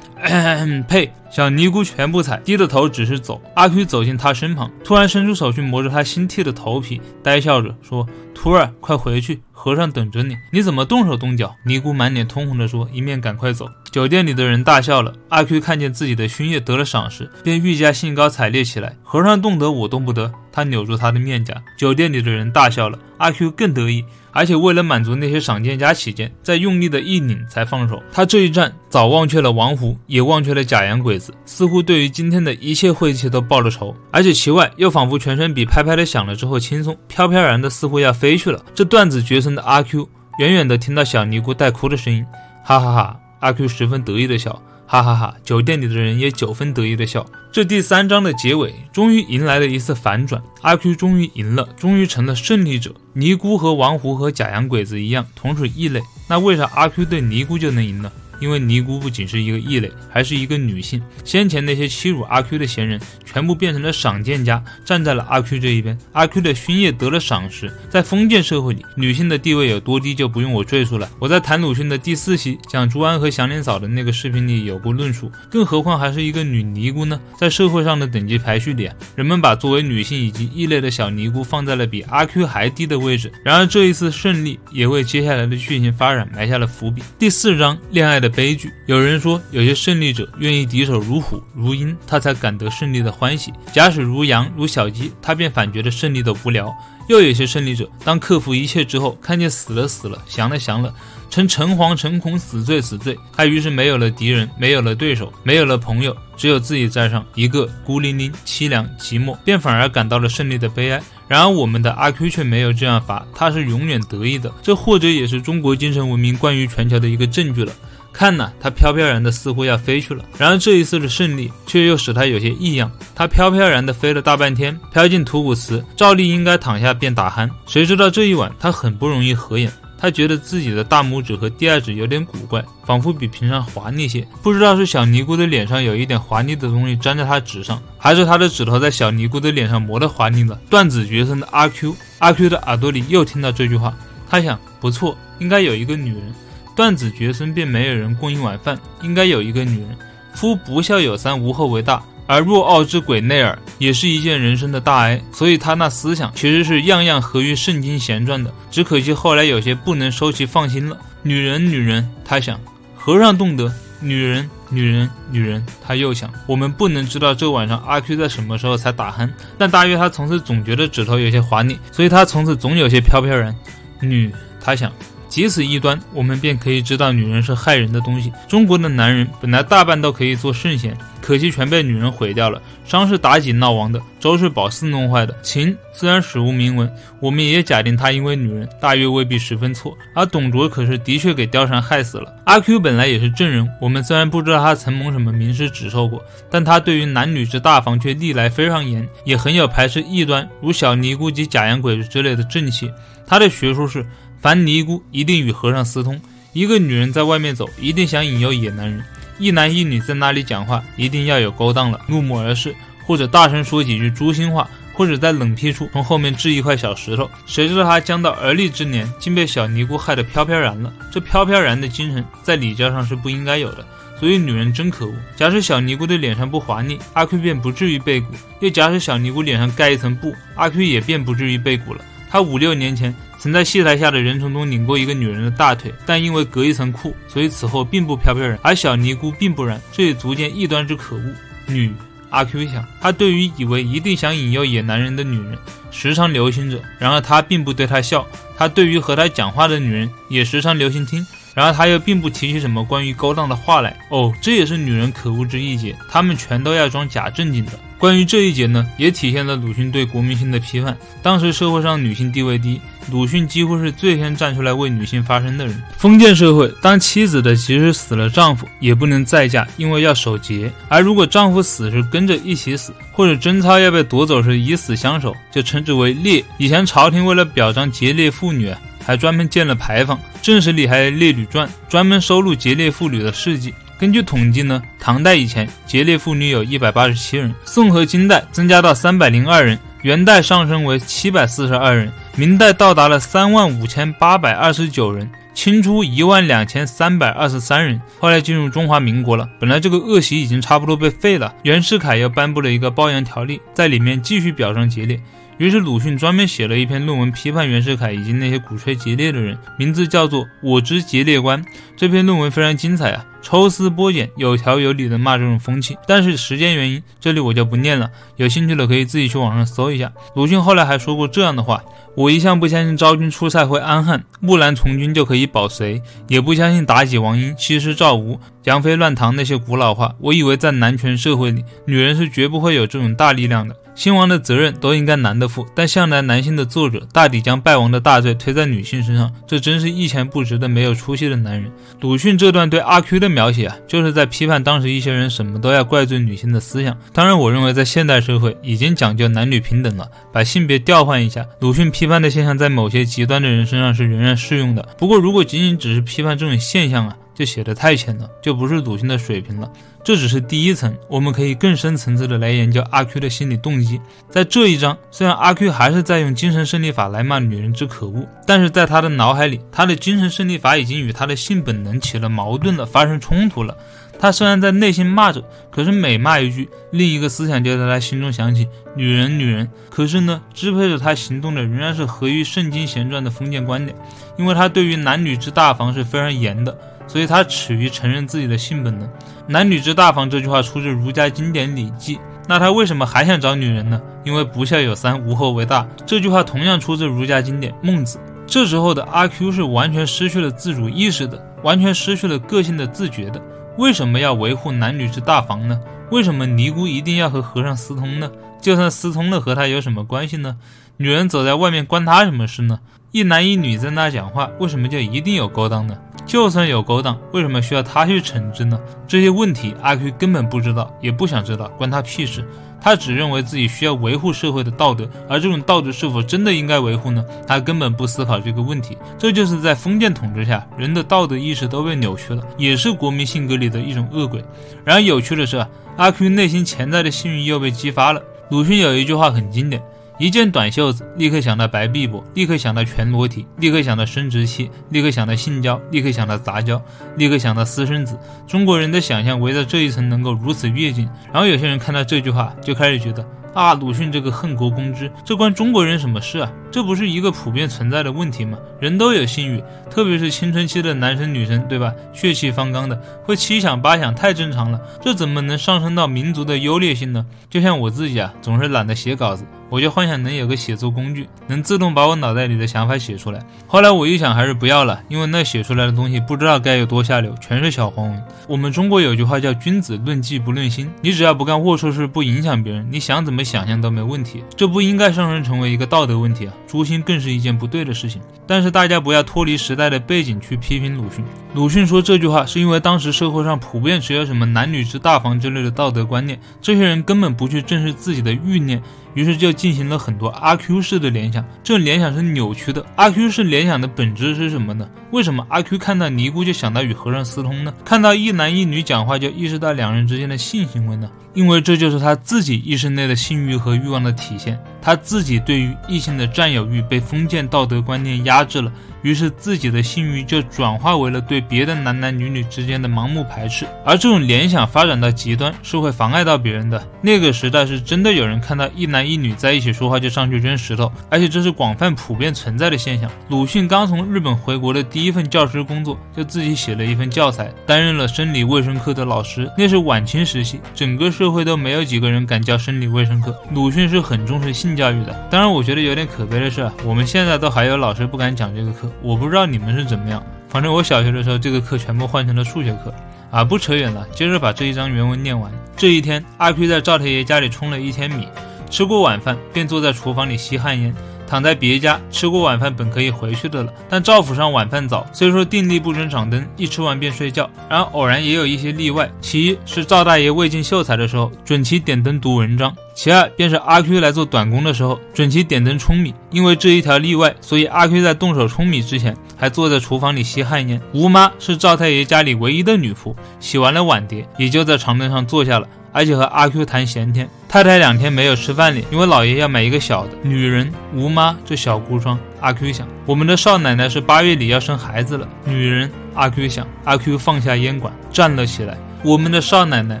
[0.88, 1.12] 呸！
[1.30, 3.42] 小尼姑全部踩，低着头只是走。
[3.54, 10.36] 阿 Q 走进他身旁，突然伸出手去摸着他新剃的头皮，呆笑着说：“徒儿，快回去，和尚等着你。
[10.52, 13.68] 你怎么动手动脚？”尼姑满脸通红地说，一面赶快走。
[13.90, 15.12] 酒店里的人大笑了。
[15.28, 18.96] 阿 Q 看见自己的熏业得了赏识，便愈加兴高采烈起来。
[19.02, 20.32] 和尚动得，我动不得。
[20.52, 21.60] 他扭住他的面颊。
[21.76, 22.98] 酒店里的人大笑了。
[23.18, 24.04] 阿 Q 更得意。
[24.34, 28.02] 而且为了满足那些赏鉴家起见，再用力的一拧才放手。
[28.12, 33.94] 他这一战早忘却了王胡，也忘却了假洋鬼子，似乎对于今天的一切晦气都报了仇。
[34.10, 38.60] 而且其外又仿佛全身比拍拍的响了之后轻松，飘飘然的似乎要飞去了。
[38.74, 40.08] 这断子绝孙的阿 Q，
[40.40, 42.26] 远远的听到小尼姑带哭的声音，
[42.64, 43.20] 哈哈哈！
[43.38, 44.60] 阿 Q 十分得意的笑。
[44.86, 45.34] 哈哈哈！
[45.42, 47.24] 酒店里的人也九分得意的笑。
[47.50, 52.94] 这第三章的结尾终于迎来了一次反转，阿 Q 终于赢了，终于成了胜利者。
[53.14, 56.02] 尼姑和王胡和假洋鬼子一样，同属异类。
[56.28, 58.12] 那为啥阿 Q 对尼姑就能赢呢？
[58.40, 61.00] 因为尼姑不仅是一个异类，还是一个女性。
[61.24, 65.96] 先前那些欺辱阿 Q 的闲人，全部变成了赏鉴家，站在了阿 Q 这一边。
[66.12, 71.08] 阿 Q 的勋业得了赏识，在封建社会里，女性的地位有多低，就不用我赘述了。
[71.20, 75.30] 我在谈鲁迅的第四期讲朱安和祥林嫂的那个视频里有过论述。
[75.48, 77.20] 更何况还是一个女尼姑呢？
[77.38, 83.30] 在社会上的等级排序里，人们把作为女性以及异类的小尼姑放在了比阿 Q 还低的位置。
[83.44, 87.00] 然而这一次胜利，也为接下来的剧情发展埋下了伏笔。
[87.16, 88.23] 第四章恋爱。
[88.24, 96.74] 的悲剧，有人说，有些胜利者愿意敌手如虎如鹰，他才感得胜利的欢喜；假使如羊如小鸡，他便反觉得胜利的无聊。
[97.10, 100.94] 又有些胜利者，当克服一切之后，看见死了死了，降了降了，
[101.28, 111.02] 成诚惶诚恐，死罪死罪，他于是没有了敌人，没有了对手，没有了朋友，只有自己在上，一个孤零零、凄凉寂寞，便反而感到了胜利的悲哀。
[111.28, 114.50] 然而我们的阿 Q 却没有这样发，他是永远得意的。
[114.62, 117.72] 这或者也是中国精神文明冠于全球的一个证据了。
[118.14, 120.24] 看呐，他飘飘然的，似乎要飞去了。
[120.38, 122.90] 然而这一次的胜利却又使他有些异样。
[123.12, 127.50] 他飘飘然的飞了大半天，飘进图古寺，照例应该躺下便打鼾。
[127.66, 129.70] 谁知道这一晚他很不容易合眼。
[129.96, 134.26] 他觉得自己的大拇指和第二指有点古怪，仿佛比平常滑腻些。
[134.42, 140.60] 不知道是小尼姑的脸上有一点滑腻的东西粘在他指上，还是他的指头在小尼姑的脸上磨得滑腻了。
[140.68, 143.96] 断子绝孙的阿 Q，阿 Q 的耳朵里又听到这句话，
[144.28, 146.34] 他想，不错，应该有一个女人。
[146.74, 149.96] 断子绝孙便没有人供应晚饭，应该有一个女人。
[150.34, 152.02] 夫不孝有三，无后为大。
[152.26, 155.22] 而若傲之鬼内耳，也是一件人生的大哀。
[155.30, 160.96] 所以他那思想其实是样样合于圣经闲传的，只可惜后来有些不能收其放心了。
[161.22, 162.58] 女人，女人，他想。
[162.96, 166.32] 和尚懂得，女人，女人，女人，他又想。
[166.46, 173.54] 我们不能知道这晚上阿 Q 在什么时候才打鼾，但大约他从此总觉得指头有些滑腻，所以他从此总有些飘飘然。
[174.00, 174.90] 女，他想。
[175.34, 178.32] 即此一端，我们便可以知道女人是害人的东西。
[178.46, 182.62] 中国的男人本来大半都可以做圣贤，可惜全被女人毁掉了。
[182.84, 185.36] 商是妲己闹亡的，周是褒姒弄坏的。
[185.42, 189.98] 秦虽然史无明文，我们也假定她因为女人，大约未必十分错。
[190.14, 192.32] 而董卓可是的确给貂蝉害死了。
[192.44, 202.88] 阿 Q 本来也是正人，我们虽然不知道他曾蒙什么名师指授过，但他对于男女之大防却历来非常严，也很有排斥异端如小尼姑及假洋鬼子之类的正气。
[203.26, 204.06] 他的学说是。
[204.44, 206.20] 凡尼姑一定与和尚私通，
[206.52, 209.00] 一个女人在外面走，一定想引诱野男人；
[209.38, 212.76] 一男一女在那里讲话，一定要有勾当了，怒目而视，
[213.06, 217.30] 或者大声说几句诛心话，或者在冷僻处从后面掷一块小石头。
[217.46, 220.92] 谁知道他将到而立之年，竟被小尼姑害得飘飘然了。
[221.10, 223.86] 这飘飘然的精神，在礼教上是不应该有的。
[224.20, 225.14] 所以女人真可恶。
[225.34, 228.26] 假使小尼姑的脸上不滑腻，阿 Q 便不至于被蛊；
[228.60, 232.04] 又假使小尼姑脸上盖一层布，阿 Q 也便不至于被蛊了。
[232.28, 233.14] 他五六年前。
[233.44, 238.58] 曾在戏台下的人丛中拧过一个女人的大腿，但因为隔一层裤，所以此后并不飘飘然。
[238.62, 241.22] 而小尼姑并不然，这也足见异端之可恶。
[241.66, 241.92] 女
[242.30, 245.58] 阿 Q 想，他对于以为一定想引诱野男人的女人，
[245.90, 248.26] 时常留心着；然而他并不对她笑。
[248.56, 251.22] 他对于和他讲话的女人，也时常留心听；
[251.54, 253.94] 然而他又并不提起什么关于勾当的话来。
[254.08, 257.72] 哦，这也是女人可恶之一节，她们全都要装假正经的。
[258.04, 260.94] 关于这一节呢，也体现了鲁迅对国民性的批判。
[261.22, 262.78] 当时社会上女性地位低，
[263.10, 265.82] 鲁迅几乎是最先站出来为女性发声的人。
[265.96, 276.44] 封建社会，当妻子的即使死了丈夫，也不能再嫁，因为要守节；而如果丈夫死是跟着一起死，或者贞操要被夺走时以死相守，就称之为烈。
[276.58, 278.70] 以前朝廷为了表彰节烈妇女，
[279.02, 283.72] 还专门建了牌坊，正史里还有《烈女传》，专门收录节烈妇女的事迹。
[283.98, 295.30] 根据统计呢，唐代以前节烈妇女有一百八十七人，宋和金代增加到三百零二人，元代上升为七百四十二人，明代到达了三万五千八百二十九人。
[295.54, 299.48] 清初一万两千三百二十三人，后来进入中华民国了。
[299.60, 305.20] 本来这个恶习已经差不多被废了，袁世凯又颁布了一个褒扬条例，在里面继续表彰节烈。
[305.58, 311.62] 于是鲁迅专门写了一篇论文批判袁世凯以及那些鼓吹节烈的人，名字叫做《我之节烈观》。
[311.96, 315.98] 这篇论文非常精彩啊，抽丝剥茧，有条有理的骂这种风气。
[316.08, 318.10] 但是时间原因，这里我就不念了。
[318.36, 320.10] 有兴趣的可以自己去网上搜一下。
[320.34, 321.84] 鲁迅后来还说过这样的话。
[322.16, 330.14] 我一向不相信昭君出塞会安汉，木兰从军就可以保隋，也不相信妲己、王英、西施、赵吴、杨妃乱唐那些古老话。
[330.20, 333.76] 我以为在男权社会里，女人是绝不会有这种大力量的。
[333.94, 341.70] 兴亡的责任都应该男的负，但向来男性的作者大抵将败亡的大罪推在女性身上，这真是一钱不值的没有出息的男人。
[342.00, 346.96] 鲁迅这段对阿 Q 的描写啊，就是在批判当时一些人什么都要怪罪女性的思想。
[347.12, 354.86] 当然，我认为在现代社会已经讲究男女平等了，把性别调换一下，鲁迅批判的现象在某些极端的人身上是仍然适用的。
[354.98, 359.70] 不过，如果仅仅只是批判这种现象啊，就写的太浅了，就不是鲁迅的水平了。
[360.04, 364.00] 这只是第一层，我们可以更深层次的来研究阿 Q 的心理动机。
[364.28, 373.76] 在这一章，虽然阿 Q 还是在用精神胜利法来骂女人之可恶，但是在他的脑海里，他的精神胜利法已经与他的性本能起了矛盾了，发生冲突了。
[374.16, 379.68] 他虽然在内心骂着，可是每骂一句，另一个思想就在他心中响起：女人，女人。
[379.90, 383.96] 可是呢，支配着他行动的仍然是合于圣经贤传的封建观点，
[384.36, 386.76] 因为他对于男女之大防是非常严的。
[387.06, 389.08] 所以他耻于承认自己的性本能。
[389.46, 392.16] 男女之大防这句话出自儒家经典《礼记》，
[392.48, 394.00] 那他为什么还想找女人呢？
[394.24, 395.86] 因为不孝有三，无后为大。
[396.06, 398.18] 这句话同样出自儒家经典《孟子》。
[398.46, 403.40] 这时候的阿 Q 是完全失去了自主意识的，完全失去了个性的自觉的。
[403.78, 405.80] 为什么要维护男女之大防呢？
[406.14, 408.30] 为什么尼姑一定要和和尚私通呢？
[408.60, 410.56] 就算私通了，和他有什么关系呢？
[410.96, 412.78] 女人走在外面，关他什么事呢？
[413.10, 415.98] 一男一女在那讲话，为什么就一定有勾当呢？
[416.24, 418.78] 就算有勾当，为什么需要他去惩治呢？
[419.08, 422.48] 这些问题，阿 Q 根本不知道，也不想知道，关他屁事。
[422.80, 427.24] 他只认为自己需要维护社会的道德，而这种道德是否真的应该维护呢？
[427.46, 428.96] 他根本不思考这个问题。
[429.18, 434.44] 这就是在封建统治下，人的道德意识都被扭曲了，也是国民性格里的一种恶鬼。
[434.84, 438.20] 然而有趣的是，阿 Q 内心潜在的幸运又被激发了。
[438.50, 439.80] 鲁迅有一句话很经典。
[440.18, 446.80] 一件短袖子，立刻想到白臂膊，立刻想到全裸体，立刻想到生殖器，立刻想到性交，立刻想到杂交，
[447.16, 448.16] 立刻想到私生子。
[448.46, 453.26] 中国人的想象围着这一层能够如此跃进，然后有些人看到这句话，就开始觉得。
[453.54, 456.52] 啊，鲁迅这个恨国公之，这关中国人什么事啊？
[456.72, 458.58] 这不是一个普遍存在的问题吗？
[458.80, 461.94] 人都有性欲，特别是青春期的男生女生，对吧？
[462.12, 464.80] 血气方刚的，会七想八想，太正常了。
[465.00, 467.24] 这怎么能上升到民族的优劣性呢？
[467.48, 473.40] 就像我自己啊，总是懒得写稿子，我就幻想能有个写作工具，能自动把我脑袋里的想法写出来。
[473.68, 478.24] 后来我一想，还是不要了，因为那写出来的东西不知道该有多下流，全是小黄文。
[478.48, 483.43] 我们中国有句话叫“君子论迹不论心”，你只要不干龌龊事，不影响别人，你想怎么？
[483.44, 486.54] 想象都没问题，这不应该上升成为一个道德问题啊！
[486.66, 488.20] 诛心更是一件不对的事情。
[488.46, 491.24] 但是大家不要脱离时代的背景去批评鲁迅。
[491.54, 498.82] 鲁迅说这句话是因为当时社会上普遍持有什么男女之大防之类的道德观念，这些人根本不去正视自己的欲念。
[499.14, 502.84] 于是就进行了很多阿 Q 式的联想，这联想是扭曲的。
[502.96, 504.88] 阿 Q 式联想的本质是什么呢？
[505.10, 507.72] 为什么阿 Q 看到尼姑就想到与和尚私通呢？
[507.84, 511.10] 看到一男一女讲话就意识到两人之间的性行为呢？
[511.32, 518.72] 因为这就是他自己意识内的性欲和欲望的体现，他自己对于异性的占有欲被封建道德观念压制了。
[519.04, 526.82] 于是自己的性欲就转化为了对别的男男女女之间的盲目排斥，而这种联想发展到极端是会妨碍到别人的。
[527.02, 533.10] 那个时代是真的有人看到一男一女在一起说话就上去扔石头，而且这是广泛普遍存在的现象。
[533.28, 539.46] 鲁迅刚从日本回国的第一份教师工作，就自己写了一份教材，担任了生理卫生科的老师。
[539.58, 543.38] 那是晚清时期，整个社会都没有几个人敢教生理卫生课。
[543.52, 545.12] 鲁迅是很重视性教育的。
[545.30, 548.90] 当然，我觉得有点可悲的是，我们现在都还有老师不敢讲这个课。
[549.02, 552.94] 我不知道你们是怎么样，反正我小学的时候，这个课全部换成了数学课。
[553.30, 555.50] 啊，不扯远了，接着把这一章原文念完。
[555.76, 558.28] 这一天，阿 Q 在赵太爷家里充了一天米，
[558.70, 560.94] 吃过晚饭，便坐在厨房里吸旱烟。
[561.34, 563.74] 躺在别家吃过晚饭，本可以回去的了。
[563.88, 567.50] 但赵府上晚饭早，虽说定力不准掌灯，一吃完便睡觉。
[567.68, 576.14] 然而偶然也有一些例外，其一是赵大爷未进秀才的时候，准其点灯读文章；其二便是阿 Q 来做短工的时候，准其点灯舂米。
[576.30, 580.80] 因为这一条例外，所以阿 Q 在动手舂米之前，还坐在厨房里吸旱烟。
[580.92, 585.66] 吴妈是赵太爷家里唯一的女仆，洗完了碗碟，也就在长凳上坐下了。
[585.94, 587.30] 而且和阿 Q 谈闲天。
[587.48, 590.10] 太太两天没有吃饭了，因为老爷要买一个小的。
[590.22, 595.28] 女人吴妈这小孤孀，阿 Q 想，我们的少奶奶是八月里要生孩子了。
[595.44, 598.76] 女人阿 Q 想，阿 Q 放下烟管站了起来。
[599.04, 600.00] 我们的少奶奶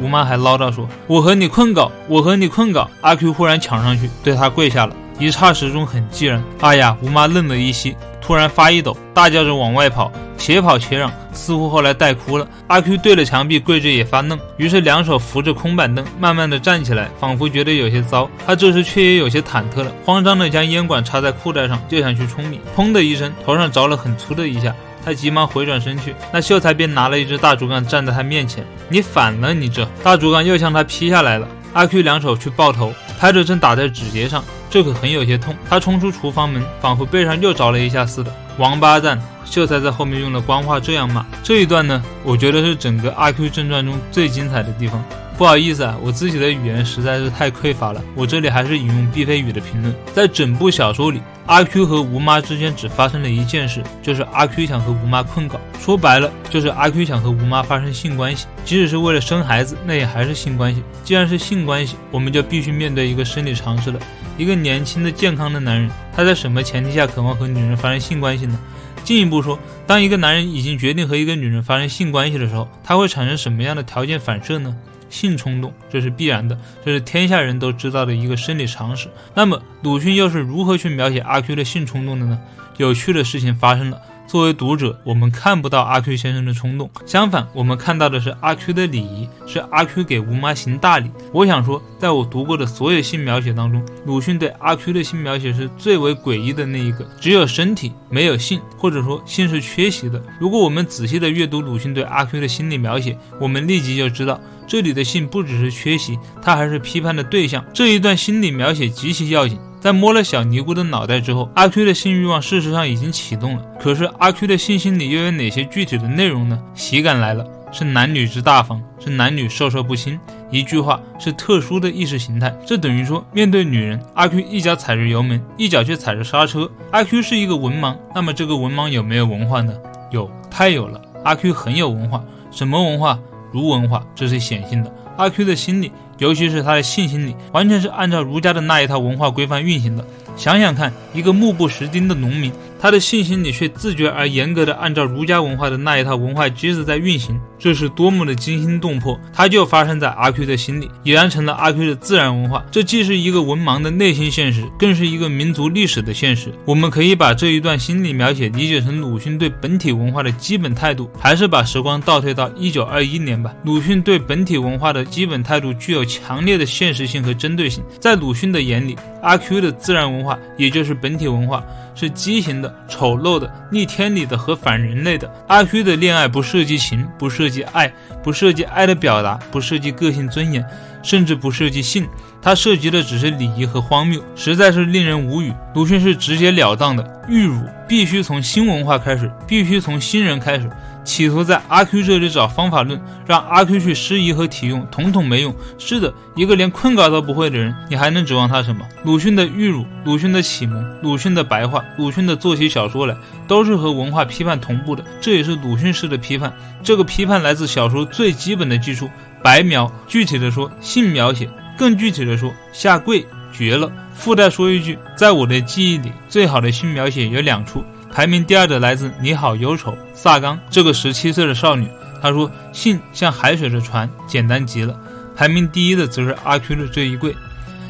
[0.00, 6.42] 吴妈还唠叨说：“我和你困稿，我和你困稿。”阿 Q 忽然抢上去，对她跪下了，一刹时中很寂然。
[6.60, 7.96] 哎呀，吴妈愣了一息。
[8.20, 12.48] 突然发一抖，大叫着往外跑，且跑且嚷，似乎后来带哭了。
[12.68, 18.26] 阿 Q 对着墙壁跪着也发愣，于是两手扶着空板凳，慢慢的站起来，仿佛觉得有些糟。
[18.46, 22.58] 他这时却也有些忐忑了，慌张的将烟管插在裤带上，就想去冲米。
[22.74, 28.64] 砰的一声，头上着了很粗的一下，他急忙回转身去，那秀才便拿了一只大竹竿站在他面前。
[28.88, 31.46] 你反了，你这大竹竿又向他劈下来了。
[31.74, 34.42] 阿 Q 两手去抱头，拍着正打在指节上。
[34.70, 38.34] 这可很有些痛，他冲出厨房门，仿佛背上又着了一下似的。
[38.56, 39.20] 王八蛋！
[39.44, 41.24] 秀才在后面用了官话这样骂。
[41.42, 45.04] 这一段呢，我觉得是整个《阿 Q 正传》中最精彩的地方。
[45.36, 48.00] 不好意思啊，我自己的语言实在是太匮乏了。
[48.14, 55.60] 我这里还是引用毕飞宇的评论，在整部小说里，阿 Q 和吴妈之间只发生了一件事，就是阿 Q 想和吴妈困搞。
[55.80, 58.46] 说白了，就是阿 Q 想和吴妈发生性关系。
[58.64, 60.84] 即使是为了生孩子，那也还是性关系。
[61.02, 63.98] 既然是性关系，我们就必须面对一个生理常识了。
[64.38, 68.56] 一个年轻的健康的男人，他在什么前提下渴望和女人发生性关系呢？
[69.02, 74.74] 进一步说，当一个男人已经决定和一个女人发生性关系的时候，他会产生什么样的条件反射呢？
[75.14, 79.08] 性冲动，这是必然的，这是天下人都知道的一个生理常识。
[79.32, 82.38] 那么，鲁迅又是如何去描写阿 Q 的性冲动的呢？
[82.78, 84.00] 有趣的事情发生了。
[84.26, 91.10] 作为读者，我们看不到阿 Q 先生的冲动，相反，我们看到的是阿 Q 的礼仪，是阿 Q 给吴妈行大礼。
[91.30, 100.20] 我想说，在我读过的所有性描写当中，鲁迅对阿 Q 的性描写是最为诡异的那一个，只有身体，没有性，或者说性是缺席的。
[100.40, 104.40] 如果我们仔细的阅读鲁迅对阿 Q 的心理描写，我们立即就知道。
[104.66, 107.64] 这里的性不只是缺席，他还是批判的对象。
[107.72, 109.58] 这一段心理描写极其要紧。
[109.80, 113.62] 在摸了小尼姑的脑袋之后，阿 Q 的性欲望事实上已经启动了。
[113.78, 116.58] 可是阿 Q 的性心理又有哪些具体的内容呢？
[116.74, 120.18] 喜感来了，是男女之大方，是男女授受不亲。
[120.50, 122.56] 一句话，是特殊的意识形态。
[122.66, 126.70] 这等于说，面对女人，阿 Q 一脚踩着油门，一脚却踩着刹车。
[126.90, 129.74] 阿 Q 是一个文盲，那么这个文盲有没有文化呢？
[130.10, 130.98] 有，太有了。
[131.24, 133.18] 阿 Q 很有文化，什么文化？
[133.54, 134.92] 儒文化，这是显性的。
[135.16, 140.04] 阿 Q 的心理，尤其是他的性心理，完全是按照儒家的那一套文化规范运行的。
[140.36, 142.52] 想想看，一个目不识丁的农民。
[142.80, 149.18] 他的性心理却自觉而严格的按照儒家文化的那一套文化机制在运行，这是多么的惊心动魄！
[149.32, 152.62] 它就发生在阿 Q 的心里，已然成了阿 Q 的自然文化。
[152.70, 156.52] 这既是一个文盲的内心现实，更是一个民族历史的现实。
[156.66, 163.54] 我们可以把这一段心理描写理解成鲁迅对本体文化的基本态度，还是把时光倒退到一九二一年吧。
[163.64, 167.82] 鲁迅对本体文化的基本态度具有强烈的现实性和针对性。
[167.98, 168.94] 在鲁迅的眼里，
[169.24, 171.64] 阿 Q 的自然文化，也就是本体文化。
[171.96, 175.32] 是畸形的、丑陋的、逆天理的和反人类的。
[175.46, 180.64] 阿 Q 的恋爱不涉及情，不涉及爱，不涉及爱的表达，不涉及个性尊严，
[181.04, 182.04] 甚至不涉及性。
[182.42, 185.54] 它涉及的只是礼仪和荒谬，实在是令人无语。
[185.72, 190.68] 鲁迅是直截了当的，欲辱必须从新文化开始，必须从新人开始。
[191.04, 195.54] 企图在阿 Q 这里找方法论，让阿 Q 去失仪和体用，统统没用。
[195.78, 198.86] 是的，一个连困稿都不会的人，你还能指望他什么？
[199.04, 203.14] 鲁迅的玉辱，鲁迅的启蒙，鲁迅的白话，鲁迅的做起小说来，
[203.46, 205.04] 都是和文化批判同步的。
[205.20, 206.52] 这也是鲁迅式的批判。
[206.82, 209.10] 这个批判来自小说最基本的技术——
[209.44, 209.92] 白描。
[210.06, 213.92] 具体的说，性描写；更具体的说，下跪绝了。
[214.14, 217.84] 附带说一句，在我的记忆里，最好的性描写有两处。
[218.14, 221.88] 排名第二的来自《你好，忧愁》萨冈这个十七岁的少女，
[222.22, 224.96] 她说：“性像海水的船，简单极了。”
[225.34, 227.34] 排名第一的则是阿 Q 的这一跪。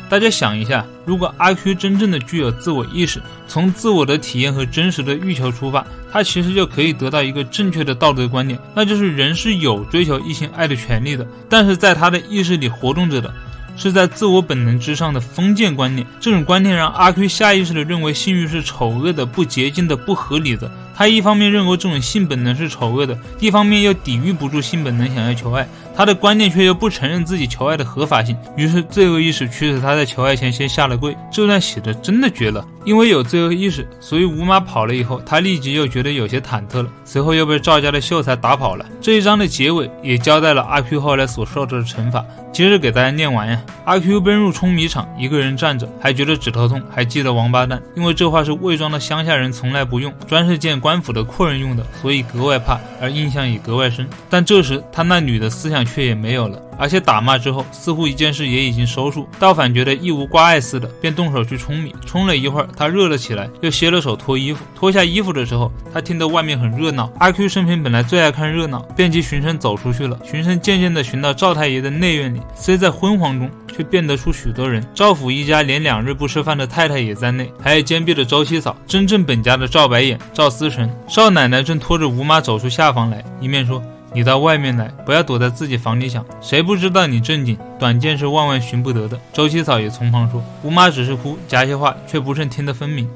[0.09, 11.27] 大家想一下，如果阿 Q 真正的具有自我意识，从自我的体验和真实的欲求出发，他其实就可以得到一个正确的道德观念，那就是人是有追求异性爱的权利的。
[11.51, 13.31] 但是在他的意识里活动着的。
[13.77, 20.71] 是在自我本能之上的封建观念，这种观念让阿 Q 下意识的认为性欲是丑恶的、不洁净的、不合理的。
[20.97, 25.69] 他一方面认为这种性本能是丑恶的，一方面又抵御不住性本能想要求爱。
[25.97, 31.17] 他的观念却又不承认自己求爱的合法性，于是罪恶意识驱使他在求爱前先下了跪。
[31.33, 36.89] 这段写的真的绝了，因为有罪恶意识，所以吴妈跑了以后，他立即又觉得有些忐忑了。
[37.05, 38.85] 随后又被赵家的秀才打跑了。
[39.01, 42.25] 这一章的结尾也交代了阿 Q 后来所受到的惩罚。
[42.53, 43.61] 接着给大家念完呀。
[43.85, 54.09] 阿 Q 奔入冲米场，一个人站着，还觉得指头痛，还记得王八蛋，因为这话是魏庄的乡下人从来不用，专是见官府的阔人用的，所以格外怕，而印象也格外深。
[54.31, 56.57] 但这时他那女的思想却也没有了。
[56.79, 61.95] 而且打骂之后，似乎一件事也已经收束，倒反觉得一无挂碍似的，便动手去冲米。
[62.05, 64.65] 冲了一会儿，他热了起来，又歇了手脱衣服。
[64.75, 67.13] 脱下衣服的时候，他听到外面很热闹。
[67.19, 70.19] 阿 Q 生平本来最爱看热闹，便即循声走出去了。
[70.25, 74.85] 循声渐渐地寻到赵太爷的内院里，虽在昏黄中，却辨得出许多人。
[74.95, 80.91] 赵府一家连两日不吃饭的太太也在内，还有坚壁的周七嫂，真正本家的赵白眼、赵思成。
[81.09, 83.83] 少奶奶正拖着吴妈走出下房来，一面说。
[84.15, 87.59] 你到外面来，不要躲在自己房里想，谁不知道你正经？
[87.81, 89.19] 短见是万万寻不得的。
[89.33, 93.09] 周七嫂也从旁说，吴妈只是哭，夹些话却不甚听得分明。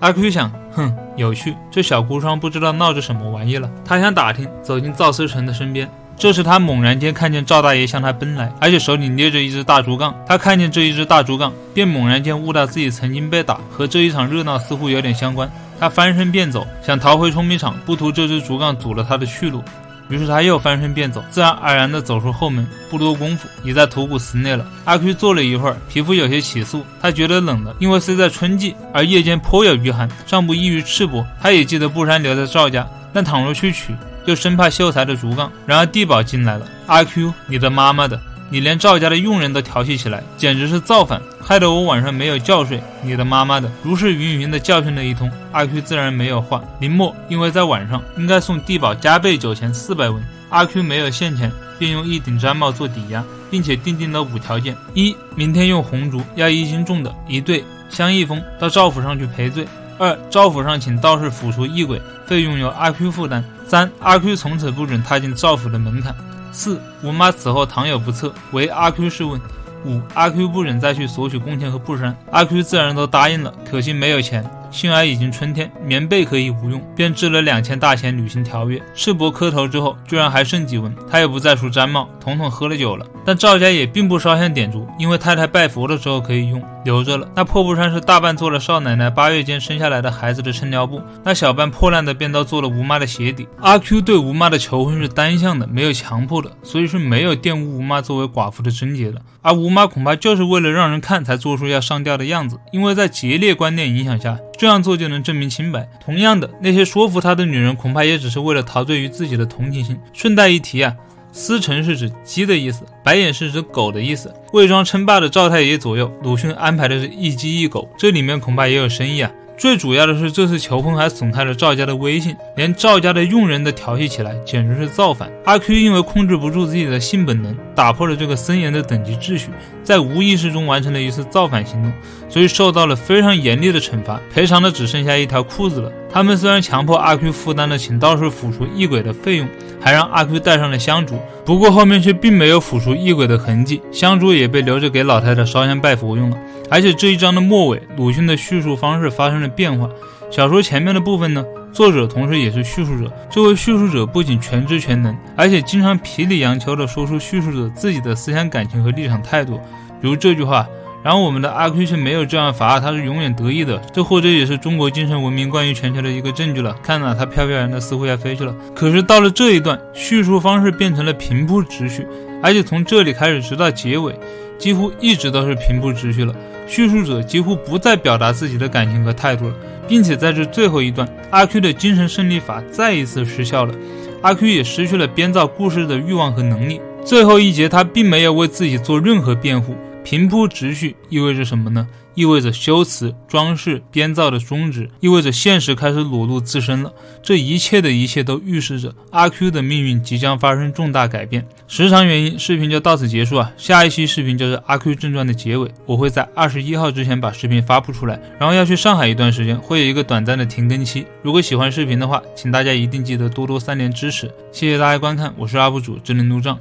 [0.00, 3.70] 阿 Q 想，哼，有趣，这小孤孀不知道闹着什么玩意了。
[3.84, 5.86] 他想打听，走进赵思成的身边。
[6.16, 10.14] 这时他猛然间看见赵大爷向他奔来，而且手里捏着一只大竹杠。
[10.26, 15.50] 他看见这一只大竹杠，便猛然间悟到自己曾经被打，和这一场热闹似乎有点相关。
[15.78, 19.62] 他翻身便走，想逃回冲米场，不图这只竹杠阻了他的去路。
[20.08, 24.64] 于是他又翻身便走，自然而然地走出后门，不多功夫，已在土谷寺内了。
[24.84, 31.24] 阿 Q 坐了一会儿，皮肤有些起酥，他觉得冷了，因为虽在春季，而夜间颇有余寒，尚不易于赤膊。
[31.40, 33.94] 他也记得布衫留在赵家，但倘若去取，
[34.26, 35.50] 又生怕秀才的竹杠。
[35.66, 38.20] 然而地保进来了，阿 Q，你的妈妈的。
[38.48, 42.80] 你连赵家的佣人都调戏起来，简直是造反，害得我晚上没有觉睡。
[43.02, 46.62] 你的妈妈的，如是云云的教训了一通，阿 Q 自然没有话。
[46.78, 59.64] 林默因为在晚上应该送地保加倍酒钱四百文，阿 Q 没有现钱，便用一顶毡帽做抵押，并且订定了五条件：一，明天用红烛压一斤重的一对香一封到赵府上去赔罪；
[59.98, 66.14] 二，赵府上请道士抚除异鬼，费用由阿 Q 负担；三，阿 Q 从此不准踏进赵府的门槛。
[66.56, 69.38] 四吴妈此后倘有不测，唯阿 Q 试问。
[69.84, 74.42] 五阿 Q 不忍再去索取工钱和布衫，阿 Q 自然都答应了，可惜没有钱。
[74.76, 78.80] 幸而已经春天，棉被可以无用，便支了两千大钱履行条约。
[78.94, 83.06] 赤膊磕头之后，居然还剩几文，他也不再梳毡帽，统统喝了酒了。
[83.24, 87.26] 但赵家也并不烧香点烛，因为太太拜佛的时候可以用，留着了。
[87.34, 93.48] 那破布衫是大半做了少奶奶八月间生下来的孩子的撑腰布，那小半破烂的便都做了吴妈的鞋底。
[93.60, 99.20] 阿 Q 对吴妈的求婚是单向的，没有强迫的，所以是没有玷污吴妈作为寡妇的贞洁的。
[99.40, 104.36] 而吴妈恐怕就是为了让人看才做出要上吊的样子，因为在节烈观念影响下。
[104.58, 105.88] 这样做就能证明清白。
[106.04, 109.98] 同样的，那些说服他的女人，恐怕也只是为了陶醉于自己的同情心。
[110.12, 110.94] 顺带一提啊，
[111.32, 114.32] 司城是指鸡的意思，白眼是指狗的意思。
[114.52, 119.30] 魏庄称霸的赵太爷左右，鲁迅安排的是一鸡一狗，这里面恐怕也有深意啊。
[119.56, 125.30] 最主要的是，这次求婚还损害了赵家的威信，连赵家的佣人都调戏起来，简直是造反。
[125.46, 129.48] 阿 Q 因为控制不住自己的性本能，打破了这个森严的等级秩序，
[129.82, 131.90] 在无意识中完成了一次造反行动，
[132.28, 135.90] 所以受到了非常严厉的惩罚，赔偿的只剩下一条裤子了。
[136.12, 139.48] 他们虽然强迫阿 Q 负担了请道士抚除异鬼的费用，
[139.80, 146.36] 还让阿 Q 带上了香烛，不过后面却并没有抚除异鬼的痕迹，香烛也被留着给老太太烧香拜佛用了。
[146.70, 149.88] 而且这一章的末尾，鲁迅的叙述方式发生了变化。
[150.30, 159.60] 小说前面的部分呢，作者同时也是叙述者，这位叙述者不仅全知全能，而且经常皮里杨秋的说出叙述者自己的思想感情和立场态度，
[160.00, 160.66] 比如这句话。
[161.04, 163.80] 然后我们的阿 Q 却没有这样罚，他是永远得意的。
[163.92, 166.74] 这或者也是中国精神文明关于全球的一个证据了。
[166.82, 168.52] 看呐，他飘飘然的，似乎要飞去了。
[168.74, 172.04] 可是到了这一段，叙述方式变成了平铺直叙，
[172.42, 174.18] 而且从这里开始直到结尾，
[174.58, 176.34] 几乎一直都是平铺直叙了。
[176.66, 179.54] 叙述者几乎不再表达自己的感情和态度了，
[179.86, 183.74] 并且在这最后一段，阿 Q 的精神胜利法再一次失效了，
[184.20, 186.80] 阿 Q 也失去了编造故事的欲望和能力。
[187.04, 189.76] 最后一节，他并没有为自己做任何辩护。
[190.06, 191.84] 平铺直叙意味着什么呢？
[192.14, 196.92] 意味着修辞、装饰、编造的终止，意味着现实开始裸露自身了。
[197.20, 201.44] 这一切的一切都预示着阿 Q 的命运即将发生重大改变。
[201.66, 203.50] 时长原因，视频就到此结束啊！
[203.56, 211.04] 下一期视频就是阿 Q 正传的结尾，我会在二十一号之前把视频发布出来，然后要去上海一段时间，会有一个短暂的停更期。
[211.20, 216.56] 如果喜欢视频的话，请大家一定记得多多三连支持，谢谢大家观看，我是 UP 主智能路障。